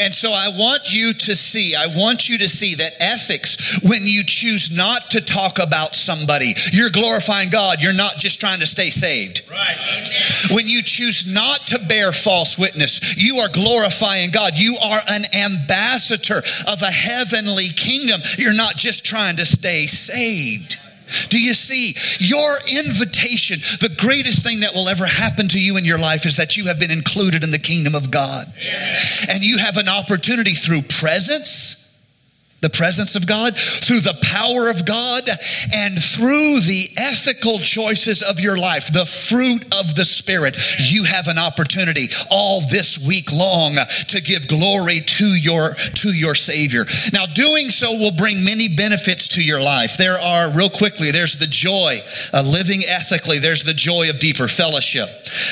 And 0.00 0.14
so 0.14 0.32
I 0.32 0.48
want 0.48 0.94
you 0.94 1.12
to 1.12 1.36
see, 1.36 1.74
I 1.76 1.86
want 1.88 2.28
you 2.28 2.38
to 2.38 2.48
see 2.48 2.74
that 2.76 2.92
ethics, 3.00 3.80
when 3.82 4.06
you 4.06 4.24
choose 4.24 4.74
not 4.74 5.10
to 5.10 5.20
talk 5.20 5.58
about 5.58 5.94
somebody, 5.94 6.54
you're 6.72 6.90
glorifying 6.90 7.50
God. 7.50 7.82
You're 7.82 7.92
not 7.92 8.16
just 8.16 8.40
trying 8.40 8.60
to 8.60 8.66
stay 8.66 8.88
saved. 8.88 9.42
Right. 9.50 9.76
When 10.50 10.66
you 10.66 10.82
choose 10.82 11.30
not 11.32 11.66
to 11.68 11.78
bear 11.78 12.12
false 12.12 12.58
witness, 12.58 13.22
you 13.22 13.36
are 13.36 13.48
glorifying 13.48 14.30
God. 14.30 14.58
You 14.58 14.76
are 14.82 15.02
an 15.08 15.24
ambassador 15.34 16.38
of 16.66 16.82
a 16.82 16.90
heavenly 16.90 17.68
kingdom. 17.68 18.22
You're 18.38 18.54
not 18.54 18.76
just 18.76 19.04
trying 19.04 19.36
to 19.36 19.44
stay 19.44 19.86
saved. 19.86 20.78
Do 21.28 21.40
you 21.40 21.54
see? 21.54 21.94
Your 22.18 22.58
invitation, 22.68 23.60
the 23.80 23.94
greatest 23.98 24.44
thing 24.44 24.60
that 24.60 24.74
will 24.74 24.88
ever 24.88 25.06
happen 25.06 25.48
to 25.48 25.60
you 25.60 25.76
in 25.76 25.84
your 25.84 25.98
life 25.98 26.26
is 26.26 26.36
that 26.36 26.56
you 26.56 26.66
have 26.66 26.78
been 26.78 26.90
included 26.90 27.44
in 27.44 27.50
the 27.50 27.58
kingdom 27.58 27.94
of 27.94 28.10
God. 28.10 28.52
And 29.28 29.42
you 29.42 29.58
have 29.58 29.76
an 29.76 29.88
opportunity 29.88 30.52
through 30.52 30.82
presence 30.82 31.79
the 32.60 32.70
presence 32.70 33.16
of 33.16 33.26
God, 33.26 33.56
through 33.56 34.00
the 34.00 34.18
power 34.22 34.68
of 34.68 34.84
God, 34.84 35.28
and 35.74 36.00
through 36.00 36.60
the 36.60 36.88
ethical 36.96 37.58
choices 37.58 38.22
of 38.22 38.40
your 38.40 38.58
life, 38.58 38.92
the 38.92 39.06
fruit 39.06 39.62
of 39.78 39.94
the 39.94 40.04
Spirit, 40.04 40.56
you 40.78 41.04
have 41.04 41.28
an 41.28 41.38
opportunity 41.38 42.08
all 42.30 42.60
this 42.70 43.04
week 43.06 43.32
long 43.32 43.76
to 44.08 44.20
give 44.20 44.46
glory 44.48 45.00
to 45.00 45.24
your, 45.24 45.74
to 45.74 46.08
your 46.10 46.34
Savior. 46.34 46.84
Now, 47.12 47.26
doing 47.26 47.70
so 47.70 47.96
will 47.96 48.12
bring 48.12 48.44
many 48.44 48.68
benefits 48.68 49.28
to 49.28 49.44
your 49.44 49.60
life. 49.60 49.96
There 49.96 50.18
are, 50.18 50.50
real 50.54 50.70
quickly, 50.70 51.10
there's 51.10 51.38
the 51.38 51.46
joy 51.46 51.98
of 52.32 52.46
living 52.46 52.82
ethically. 52.86 53.38
There's 53.38 53.64
the 53.64 53.74
joy 53.74 54.10
of 54.10 54.18
deeper 54.18 54.48
fellowship. 54.48 55.08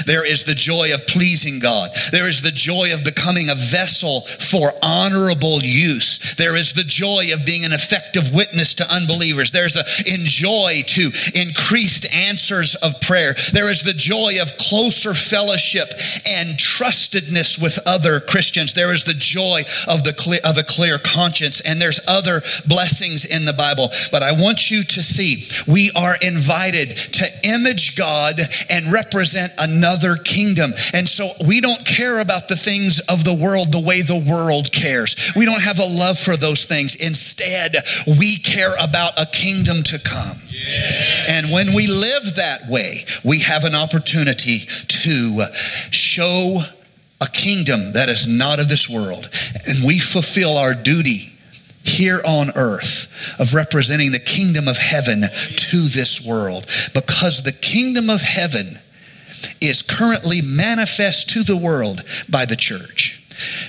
There 0.06 0.26
is 0.26 0.44
the 0.44 0.54
joy 0.54 0.92
of 0.92 1.06
pleasing 1.06 1.58
God. 1.58 1.90
There 2.12 2.28
is 2.28 2.42
the 2.42 2.50
joy 2.50 2.92
of 2.92 3.04
becoming 3.04 3.48
a 3.48 3.54
vessel 3.54 4.22
for 4.22 4.72
honorable 4.82 5.62
use. 5.62 6.34
There 6.34 6.56
is 6.56 6.72
the 6.72 6.84
joy 6.98 7.32
of 7.32 7.46
being 7.46 7.64
an 7.64 7.72
effective 7.72 8.34
witness 8.34 8.74
to 8.74 8.92
unbelievers. 8.92 9.52
There's 9.52 9.76
a 9.76 9.84
enjoy 10.12 10.82
to 10.86 11.10
increased 11.34 12.12
answers 12.12 12.74
of 12.74 13.00
prayer. 13.00 13.34
There 13.52 13.70
is 13.70 13.82
the 13.82 13.92
joy 13.92 14.40
of 14.40 14.56
closer 14.56 15.14
fellowship 15.14 15.92
and 16.26 16.58
trustedness 16.58 17.62
with 17.62 17.78
other 17.86 18.18
Christians. 18.18 18.74
There 18.74 18.92
is 18.92 19.04
the 19.04 19.14
joy 19.14 19.62
of 19.86 20.02
the 20.02 20.12
clear, 20.12 20.40
of 20.44 20.58
a 20.58 20.64
clear 20.64 20.98
conscience 20.98 21.60
and 21.60 21.80
there's 21.80 22.00
other 22.08 22.42
blessings 22.66 23.24
in 23.24 23.44
the 23.44 23.52
Bible. 23.52 23.90
But 24.10 24.24
I 24.24 24.32
want 24.32 24.70
you 24.70 24.82
to 24.82 25.02
see 25.02 25.46
we 25.66 25.92
are 25.94 26.16
invited 26.20 26.96
to 26.96 27.26
image 27.44 27.96
God 27.96 28.40
and 28.70 28.92
represent 28.92 29.52
another 29.58 30.16
kingdom. 30.16 30.72
And 30.92 31.08
so 31.08 31.30
we 31.46 31.60
don't 31.60 31.84
care 31.86 32.20
about 32.20 32.48
the 32.48 32.56
things 32.56 32.98
of 33.00 33.22
the 33.22 33.34
world 33.34 33.70
the 33.70 33.80
way 33.80 34.02
the 34.02 34.18
world 34.18 34.72
cares. 34.72 35.32
We 35.36 35.44
don't 35.44 35.62
have 35.62 35.78
a 35.78 35.84
love 35.84 36.18
for 36.18 36.36
those 36.36 36.64
things. 36.64 36.87
Instead, 36.96 37.76
we 38.18 38.38
care 38.38 38.74
about 38.80 39.18
a 39.18 39.26
kingdom 39.26 39.82
to 39.84 39.98
come. 39.98 40.36
And 41.28 41.50
when 41.50 41.74
we 41.74 41.86
live 41.86 42.36
that 42.36 42.68
way, 42.68 43.04
we 43.24 43.40
have 43.40 43.64
an 43.64 43.74
opportunity 43.74 44.60
to 44.60 45.46
show 45.90 46.62
a 47.20 47.26
kingdom 47.26 47.92
that 47.92 48.08
is 48.08 48.26
not 48.26 48.60
of 48.60 48.68
this 48.68 48.88
world. 48.88 49.28
And 49.66 49.86
we 49.86 49.98
fulfill 49.98 50.56
our 50.56 50.74
duty 50.74 51.32
here 51.84 52.20
on 52.24 52.50
earth 52.54 53.36
of 53.38 53.54
representing 53.54 54.12
the 54.12 54.18
kingdom 54.18 54.68
of 54.68 54.76
heaven 54.76 55.22
to 55.22 55.76
this 55.88 56.26
world 56.26 56.66
because 56.94 57.42
the 57.42 57.52
kingdom 57.52 58.10
of 58.10 58.20
heaven 58.20 58.78
is 59.60 59.82
currently 59.82 60.42
manifest 60.42 61.30
to 61.30 61.42
the 61.42 61.56
world 61.56 62.02
by 62.28 62.44
the 62.44 62.56
church. 62.56 63.22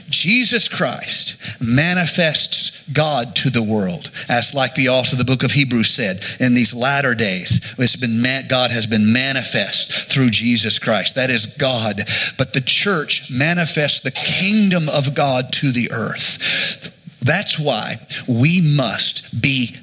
Jesus 0.10 0.68
Christ 0.68 1.62
manifests 1.62 2.59
God 2.94 3.36
to 3.38 3.50
the 3.50 3.64
world, 3.64 4.12
as 4.28 4.54
like 4.54 4.76
the 4.76 4.90
author 4.90 5.14
of 5.14 5.18
the 5.20 5.26
book 5.26 5.44
of 5.44 5.52
Hebrews 5.52 5.90
said, 5.90 6.24
in 6.40 6.54
these 6.54 6.74
latter 6.74 7.16
days, 7.16 7.76
it's 7.78 7.96
been 7.96 8.24
God 8.48 8.72
has 8.72 8.88
been 8.88 9.12
manifest 9.12 10.12
through 10.12 10.30
Jesus 10.30 10.80
Christ. 10.80 11.16
That 11.16 11.30
is 11.30 11.46
God. 11.46 12.02
But 12.38 12.54
the 12.54 12.62
church 12.62 13.30
manifests 13.32 14.02
the 14.02 14.12
kingdom 14.12 14.90
of 14.90 15.14
God 15.14 15.52
to 15.54 15.72
the 15.72 15.92
earth. 15.92 16.96
That's 17.22 17.60
why 17.60 17.98
we 18.28 18.62
must 18.62 19.42
be 19.42 19.76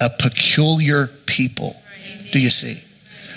a 0.00 0.10
peculiar 0.10 1.08
people. 1.26 1.76
Do 2.32 2.38
you 2.38 2.50
see? 2.50 2.82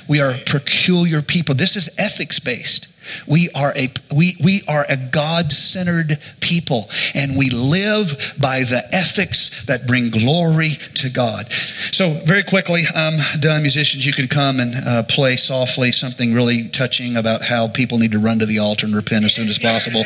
We 0.07 0.21
are 0.21 0.31
a 0.31 0.37
peculiar 0.45 1.21
people. 1.21 1.55
This 1.55 1.75
is 1.75 1.89
ethics 1.97 2.39
based. 2.39 2.87
We 3.27 3.49
are 3.55 3.73
a 3.75 3.89
we 4.15 4.35
we 4.43 4.61
are 4.67 4.85
a 4.89 4.97
God-centered 4.97 6.19
people 6.41 6.89
and 7.13 7.37
we 7.37 7.49
live 7.49 8.35
by 8.39 8.59
the 8.59 8.83
ethics 8.91 9.65
that 9.65 9.87
bring 9.87 10.09
glory 10.09 10.71
to 10.95 11.09
God. 11.09 11.51
So 11.51 12.11
very 12.25 12.43
quickly, 12.43 12.81
um, 12.95 13.13
done 13.39 13.61
musicians, 13.61 14.05
you 14.05 14.13
can 14.13 14.27
come 14.27 14.59
and 14.59 14.73
uh, 14.85 15.03
play 15.03 15.35
softly 15.35 15.91
something 15.91 16.33
really 16.33 16.69
touching 16.69 17.17
about 17.17 17.41
how 17.41 17.67
people 17.67 17.97
need 17.97 18.11
to 18.11 18.19
run 18.19 18.39
to 18.39 18.45
the 18.45 18.59
altar 18.59 18.85
and 18.85 18.95
repent 18.95 19.25
as 19.25 19.33
soon 19.33 19.47
as 19.47 19.57
possible. 19.57 20.01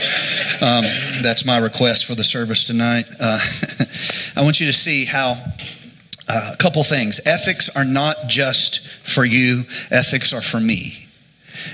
Um, 0.61 0.83
that's 1.21 1.45
my 1.45 1.57
request 1.57 2.05
for 2.05 2.15
the 2.15 2.23
service 2.23 2.63
tonight. 2.63 3.05
Uh, 3.19 3.39
I 4.35 4.43
want 4.43 4.59
you 4.59 4.67
to 4.67 4.73
see 4.73 5.05
how 5.05 5.35
uh, 6.27 6.51
a 6.53 6.57
couple 6.57 6.83
things. 6.83 7.19
Ethics 7.25 7.75
are 7.75 7.85
not 7.85 8.15
just 8.27 8.87
for 8.87 9.25
you, 9.25 9.63
ethics 9.89 10.33
are 10.33 10.41
for 10.41 10.59
me. 10.59 11.07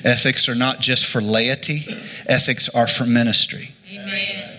Ethics 0.04 0.50
are 0.50 0.56
not 0.56 0.80
just 0.80 1.06
for 1.06 1.21
laity, 1.21 1.86
ethics 2.28 2.69
are 2.69 2.88
for 2.88 3.06
ministry. 3.06 3.69
Amen. 3.91 4.54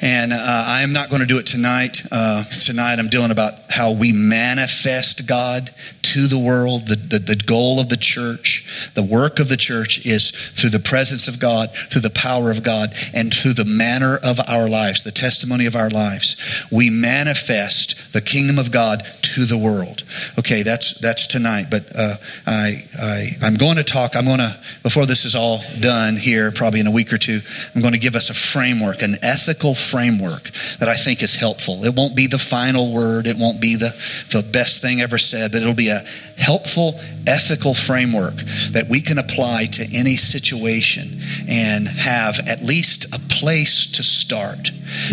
And 0.00 0.32
uh, 0.32 0.36
I 0.38 0.82
am 0.82 0.92
not 0.92 1.10
going 1.10 1.20
to 1.20 1.26
do 1.26 1.38
it 1.38 1.46
tonight. 1.46 2.02
Uh, 2.10 2.44
tonight, 2.44 2.98
I'm 2.98 3.08
dealing 3.08 3.30
about 3.30 3.54
how 3.68 3.92
we 3.92 4.12
manifest 4.12 5.26
God 5.26 5.70
to 6.10 6.26
the 6.26 6.38
world. 6.38 6.88
The, 6.88 6.96
the, 6.96 7.18
the 7.18 7.36
goal 7.36 7.78
of 7.78 7.88
the 7.88 7.96
church, 7.96 8.90
the 8.94 9.02
work 9.02 9.38
of 9.38 9.48
the 9.48 9.56
church 9.56 10.04
is 10.04 10.30
through 10.30 10.70
the 10.70 10.80
presence 10.80 11.28
of 11.28 11.38
God, 11.38 11.72
through 11.72 12.00
the 12.00 12.10
power 12.10 12.50
of 12.50 12.62
God, 12.62 12.90
and 13.14 13.32
through 13.32 13.52
the 13.52 13.64
manner 13.64 14.18
of 14.22 14.40
our 14.48 14.68
lives, 14.68 15.04
the 15.04 15.12
testimony 15.12 15.66
of 15.66 15.76
our 15.76 15.90
lives. 15.90 16.66
We 16.70 16.90
manifest 16.90 18.12
the 18.12 18.20
kingdom 18.20 18.58
of 18.58 18.72
God 18.72 19.04
to 19.22 19.44
the 19.44 19.58
world. 19.58 20.02
Okay, 20.38 20.62
that's 20.62 20.98
that's 20.98 21.26
tonight. 21.26 21.66
But 21.70 21.86
uh, 21.94 22.16
I, 22.46 22.84
I 22.98 23.26
I'm 23.42 23.54
going 23.54 23.76
to 23.76 23.84
talk. 23.84 24.16
I'm 24.16 24.24
going 24.24 24.38
to 24.38 24.58
before 24.82 25.06
this 25.06 25.24
is 25.24 25.34
all 25.34 25.60
done 25.80 26.16
here, 26.16 26.50
probably 26.50 26.80
in 26.80 26.86
a 26.86 26.90
week 26.90 27.12
or 27.12 27.18
two. 27.18 27.40
I'm 27.74 27.80
going 27.80 27.94
to 27.94 28.00
give 28.00 28.16
us 28.16 28.30
a 28.30 28.34
framework, 28.34 29.02
an 29.02 29.16
ethical 29.22 29.74
framework 29.74 30.50
that 30.80 30.88
I 30.88 30.94
think 30.94 31.22
is 31.22 31.36
helpful. 31.36 31.84
It 31.84 31.94
won't 31.94 32.16
be 32.16 32.26
the 32.26 32.38
final 32.38 32.92
word. 32.92 33.26
It 33.26 33.36
won't 33.38 33.60
be 33.60 33.76
the 33.76 33.90
the 34.32 34.42
best 34.42 34.82
thing 34.82 35.00
ever 35.00 35.18
said, 35.18 35.52
but 35.52 35.62
it'll 35.62 35.74
be 35.74 35.90
a 35.90 35.99
helpful 36.36 36.98
ethical 37.26 37.74
framework 37.74 38.34
that 38.72 38.86
we 38.88 39.00
can 39.00 39.18
apply 39.18 39.66
to 39.66 39.86
any 39.94 40.16
situation 40.16 41.20
and 41.48 41.86
have 41.86 42.40
at 42.48 42.62
least 42.62 43.04
a 43.14 43.18
place 43.28 43.86
to 43.86 44.02
start 44.02 44.70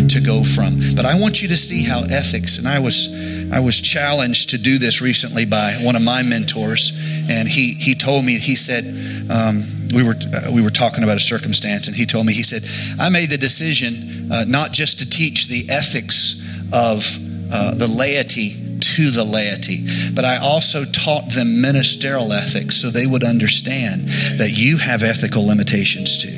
to 0.08 0.20
go 0.20 0.42
from. 0.42 0.80
But 0.96 1.04
I 1.04 1.18
want 1.20 1.42
you 1.42 1.48
to 1.48 1.56
see 1.56 1.84
how 1.84 2.02
ethics, 2.02 2.58
and 2.58 2.66
I 2.66 2.78
was 2.78 3.08
I 3.52 3.60
was 3.60 3.80
challenged 3.80 4.50
to 4.50 4.58
do 4.58 4.78
this 4.78 5.00
recently 5.00 5.46
by 5.46 5.74
one 5.82 5.96
of 5.96 6.02
my 6.02 6.22
mentors, 6.22 6.92
and 7.28 7.48
he 7.48 7.74
he 7.74 7.94
told 7.94 8.24
me 8.24 8.38
he 8.38 8.56
said 8.56 8.84
um, 9.30 9.62
we 9.94 10.02
were 10.02 10.16
uh, 10.34 10.50
we 10.52 10.62
were 10.62 10.70
talking 10.70 11.04
about 11.04 11.16
a 11.16 11.20
circumstance, 11.20 11.86
and 11.86 11.96
he 11.96 12.06
told 12.06 12.26
me 12.26 12.32
he 12.32 12.42
said 12.42 12.64
I 12.98 13.08
made 13.08 13.30
the 13.30 13.38
decision 13.38 14.32
uh, 14.32 14.44
not 14.46 14.72
just 14.72 14.98
to 15.00 15.08
teach 15.08 15.48
the 15.48 15.66
ethics 15.70 16.42
of 16.72 17.06
uh, 17.52 17.74
the 17.74 17.86
laity 17.86 18.67
to 18.98 19.12
the 19.12 19.22
laity. 19.22 19.86
But 20.12 20.24
I 20.24 20.38
also 20.38 20.84
taught 20.84 21.30
them 21.30 21.60
ministerial 21.60 22.32
ethics 22.32 22.76
so 22.76 22.90
they 22.90 23.06
would 23.06 23.22
understand 23.22 24.08
that 24.38 24.50
you 24.56 24.76
have 24.78 25.04
ethical 25.04 25.46
limitations 25.46 26.18
too. 26.18 26.36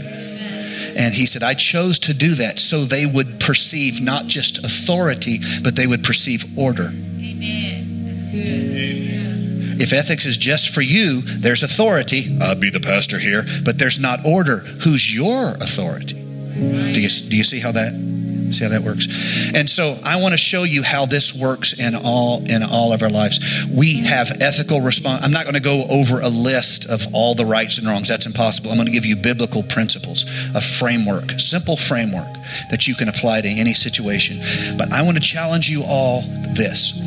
And 0.94 1.14
he 1.14 1.25
said, 1.25 1.42
I 1.42 1.55
chose 1.55 1.99
to 2.01 2.12
do 2.12 2.35
that 2.35 2.61
so 2.61 2.85
they 2.85 3.07
would 3.07 3.40
perceive 3.40 4.03
not 4.03 4.27
just 4.27 4.62
authority, 4.62 5.38
but 5.62 5.75
they 5.75 5.87
would 5.87 6.05
perceive 6.05 6.44
order. 6.59 6.88
Amen. 6.92 8.05
That's 8.05 8.25
good. 8.25 9.81
If 9.81 9.94
ethics 9.94 10.27
is 10.27 10.37
just 10.37 10.75
for 10.75 10.83
you, 10.83 11.23
there's 11.23 11.62
authority. 11.62 12.37
I'll 12.42 12.57
be 12.57 12.68
the 12.68 12.81
pastor 12.81 13.18
here, 13.18 13.44
but 13.64 13.79
there's 13.79 13.99
not 13.99 14.27
order. 14.27 14.59
Who's 14.59 15.14
your 15.14 15.53
authority? 15.53 16.12
Do 16.12 17.01
you, 17.01 17.09
do 17.09 17.37
you 17.38 17.44
see 17.44 17.61
how 17.61 17.73
that 17.73 18.10
See 18.52 18.64
how 18.64 18.70
that 18.70 18.82
works? 18.82 19.06
And 19.54 19.68
so 19.68 19.98
I 20.04 20.20
want 20.20 20.32
to 20.32 20.38
show 20.38 20.64
you 20.64 20.82
how 20.82 21.06
this 21.06 21.34
works 21.34 21.78
in 21.78 21.94
all 21.94 22.44
in 22.44 22.62
all 22.62 22.92
of 22.92 23.02
our 23.02 23.10
lives. 23.10 23.66
We 23.72 24.00
have 24.02 24.30
ethical 24.40 24.80
response. 24.80 25.24
I'm 25.24 25.30
not 25.30 25.44
going 25.44 25.54
to 25.54 25.60
go 25.60 25.84
over 25.90 26.20
a 26.20 26.28
list 26.28 26.88
of 26.88 27.06
all 27.12 27.34
the 27.34 27.46
rights 27.46 27.78
and 27.78 27.86
wrongs. 27.86 28.08
That's 28.08 28.26
impossible. 28.26 28.70
I'm 28.70 28.76
going 28.76 28.86
to 28.86 28.92
give 28.92 29.06
you 29.06 29.16
biblical 29.16 29.62
principles, 29.62 30.24
a 30.54 30.60
framework, 30.60 31.38
simple 31.38 31.76
framework 31.76 32.32
that 32.70 32.86
you 32.86 32.94
can 32.94 33.08
apply 33.08 33.40
to 33.40 33.48
any 33.48 33.74
situation. 33.74 34.40
But 34.76 34.92
I 34.92 35.02
want 35.02 35.16
to 35.16 35.22
challenge 35.22 35.68
you 35.68 35.82
all 35.86 36.22
this. 36.54 36.98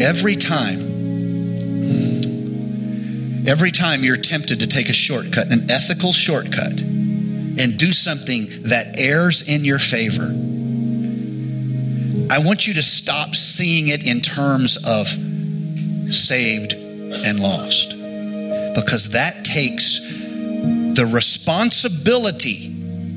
Every 0.00 0.36
time 0.36 0.90
every 3.46 3.70
time 3.70 4.04
you're 4.04 4.16
tempted 4.16 4.60
to 4.60 4.66
take 4.66 4.88
a 4.88 4.92
shortcut, 4.92 5.50
an 5.50 5.70
ethical 5.70 6.12
shortcut, 6.12 6.80
and 6.80 7.76
do 7.76 7.92
something 7.92 8.48
that 8.62 8.98
errs 8.98 9.48
in 9.48 9.64
your 9.64 9.78
favor, 9.78 10.28
I 12.30 12.38
want 12.38 12.66
you 12.66 12.74
to 12.74 12.82
stop 12.82 13.34
seeing 13.34 13.88
it 13.88 14.06
in 14.06 14.20
terms 14.20 14.76
of 14.86 15.08
saved 16.14 16.74
and 16.74 17.40
lost 17.40 17.90
because 18.74 19.10
that 19.10 19.44
takes 19.44 19.98
the 19.98 21.10
responsibility. 21.12 22.66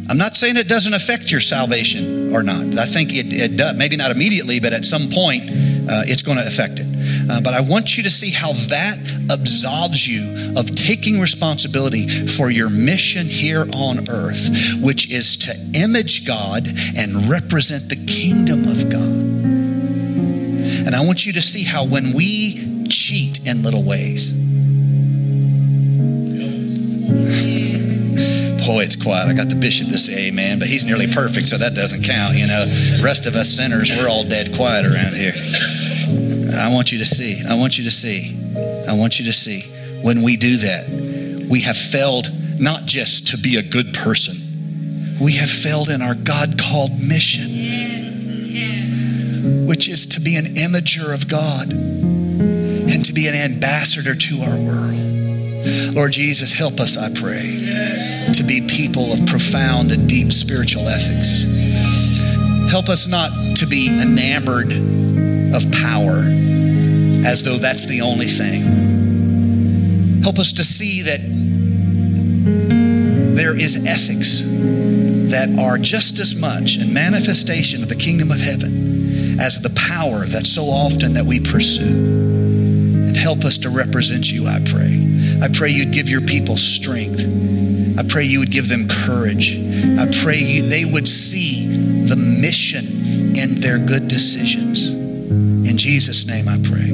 I'm 0.09 0.18
not 0.18 0.36
saying 0.36 0.57
it 0.57 0.68
doesn't 0.68 0.95
affect 0.95 1.32
your 1.32 1.41
salvation 1.41 2.36
or 2.36 2.41
not. 2.41 2.78
I 2.78 2.86
think 2.86 3.14
it, 3.14 3.32
it 3.32 3.55
does, 3.55 3.76
maybe 3.78 3.97
not 3.97 4.09
immediately, 4.09 4.59
but 4.59 4.74
at 4.74 4.84
some 4.84 5.09
point 5.09 5.43
uh, 5.49 6.03
it's 6.07 6.24
going 6.24 6.39
to 6.39 6.47
affect 6.47 6.80
it. 6.80 6.92
Uh, 7.30 7.41
but 7.41 7.53
I 7.53 7.61
want 7.61 7.97
you 7.97 8.03
to 8.03 8.09
see 8.09 8.32
how 8.32 8.53
that 8.53 8.97
absolves 9.30 10.07
you 10.07 10.53
of 10.57 10.74
taking 10.76 11.19
responsibility 11.19 12.07
for 12.28 12.51
your 12.51 12.69
mission 12.69 13.28
here 13.28 13.65
on 13.76 14.09
earth, 14.09 14.49
which 14.82 15.11
is 15.11 15.38
to 15.38 15.53
image 15.74 16.26
God 16.28 16.67
and 16.95 17.30
represent 17.30 17.89
the 17.89 17.95
kingdom 17.95 18.67
of 18.67 18.89
God. 18.89 19.24
And 20.86 20.95
I 20.95 21.05
want 21.05 21.26
you 21.26 21.34
to 21.34 21.41
see 21.41 21.63
how 21.63 21.86
when 21.86 22.13
we 22.13 22.88
cheat 22.89 23.45
in 23.47 23.63
little 23.63 23.84
ways, 23.84 24.34
boy, 28.65 28.84
it's 28.84 28.95
quiet. 28.95 29.28
I 29.28 29.34
got 29.34 29.49
the 29.49 29.55
bishop 29.55 29.89
to 29.89 29.97
say 29.97 30.28
amen, 30.28 30.59
but 30.59 30.67
he's 30.67 30.86
nearly 30.86 31.07
perfect, 31.07 31.47
so 31.47 31.57
that 31.57 31.76
doesn't 31.76 32.03
count, 32.03 32.38
you 32.38 32.47
know. 32.47 32.65
The 32.65 33.01
rest 33.03 33.26
of 33.26 33.36
us 33.36 33.49
sinners, 33.49 33.91
we're 33.97 34.09
all 34.09 34.24
dead 34.24 34.55
quiet 34.55 34.86
around 34.86 35.15
here. 35.15 35.34
I 36.60 36.72
want 36.72 36.91
you 36.91 36.99
to 36.99 37.06
see. 37.06 37.41
I 37.47 37.56
want 37.56 37.78
you 37.78 37.84
to 37.86 37.91
see. 37.91 38.38
I 38.88 38.93
want 38.93 39.20
you 39.20 39.26
to 39.26 39.34
see. 39.34 39.62
When 40.01 40.22
we 40.22 40.38
do 40.38 40.58
that, 40.58 41.47
we 41.49 41.62
have 41.62 41.78
failed 41.78 42.30
not 42.60 42.86
just 42.86 43.30
to 43.30 43.38
be 43.38 43.58
a 43.58 43.64
good 43.64 43.93
person, 43.93 44.36
we 45.22 45.34
have 45.34 45.49
failed 45.49 45.89
in 45.89 46.01
our 46.01 46.16
God 46.16 46.60
called 46.60 46.91
mission, 46.99 47.49
which 49.66 49.88
is 49.88 50.06
to 50.08 50.20
be 50.20 50.36
an 50.36 50.45
imager 50.56 51.14
of 51.14 51.28
God 51.28 51.72
and 51.72 53.06
to 53.06 53.14
be 53.14 53.28
an 53.28 53.36
ambassador 53.36 54.16
to 54.16 54.41
our 54.41 54.58
world. 54.58 55.95
Lord 55.95 56.12
Jesus, 56.12 56.51
help 56.51 56.80
us, 56.80 56.97
I 56.97 57.10
pray, 57.14 57.51
to 58.34 58.43
be 58.43 58.68
people 58.68 59.14
of 59.14 59.26
profound 59.26 59.91
and 59.91 60.10
deep 60.10 60.34
spiritual 60.34 60.88
ethics. 60.88 61.45
Help 62.70 62.89
us 62.89 63.08
not 63.08 63.32
to 63.58 63.66
be 63.66 63.89
enamored 63.89 64.74
of 65.54 65.72
power 65.72 66.24
as 67.26 67.43
though 67.43 67.58
that's 67.58 67.86
the 67.86 68.01
only 68.01 68.26
thing. 68.28 70.22
Help 70.24 70.39
us 70.39 70.54
to 70.54 70.64
see 70.64 71.01
that 71.04 71.20
there 73.36 73.56
is 73.56 73.86
ethics 73.86 74.41
that 75.32 75.58
are 75.60 75.78
just 75.78 76.20
as 76.20 76.36
much 76.36 76.78
a 76.78 76.86
manifestation 76.86 77.82
of 77.84 77.89
the 77.89 77.95
kingdom 77.95 78.32
of 78.32 78.39
heaven 78.39 79.39
as 79.39 79.60
the 79.62 79.70
power 79.72 80.26
that 80.26 80.45
so 80.45 80.66
often 80.66 81.14
that 81.14 81.26
we 81.26 81.39
pursue. 81.39 81.84
And 83.08 83.18
help 83.18 83.43
us 83.43 83.58
to 83.60 83.70
represent 83.70 84.32
you, 84.32 84.47
I 84.47 84.60
pray. 84.66 85.39
I 85.41 85.49
pray 85.51 85.70
you'd 85.72 85.91
give 85.91 86.08
your 86.08 86.22
people 86.22 86.56
strength. 86.56 87.20
I 87.97 88.04
pray 88.04 88.24
you 88.24 88.39
would 88.39 88.51
give 88.51 88.70
them 88.70 88.88
courage. 88.88 89.58
I 89.99 90.06
pray 90.24 90.38
you, 90.38 90.70
they 90.70 90.86
would 90.86 91.08
see 91.08 91.68
the 92.06 92.16
mission 92.16 93.36
in 93.36 93.60
their 93.60 93.80
good 93.80 94.08
decisions. 94.08 94.92
In 95.67 95.77
Jesus' 95.77 96.25
name 96.25 96.47
I 96.47 96.57
pray. 96.61 96.89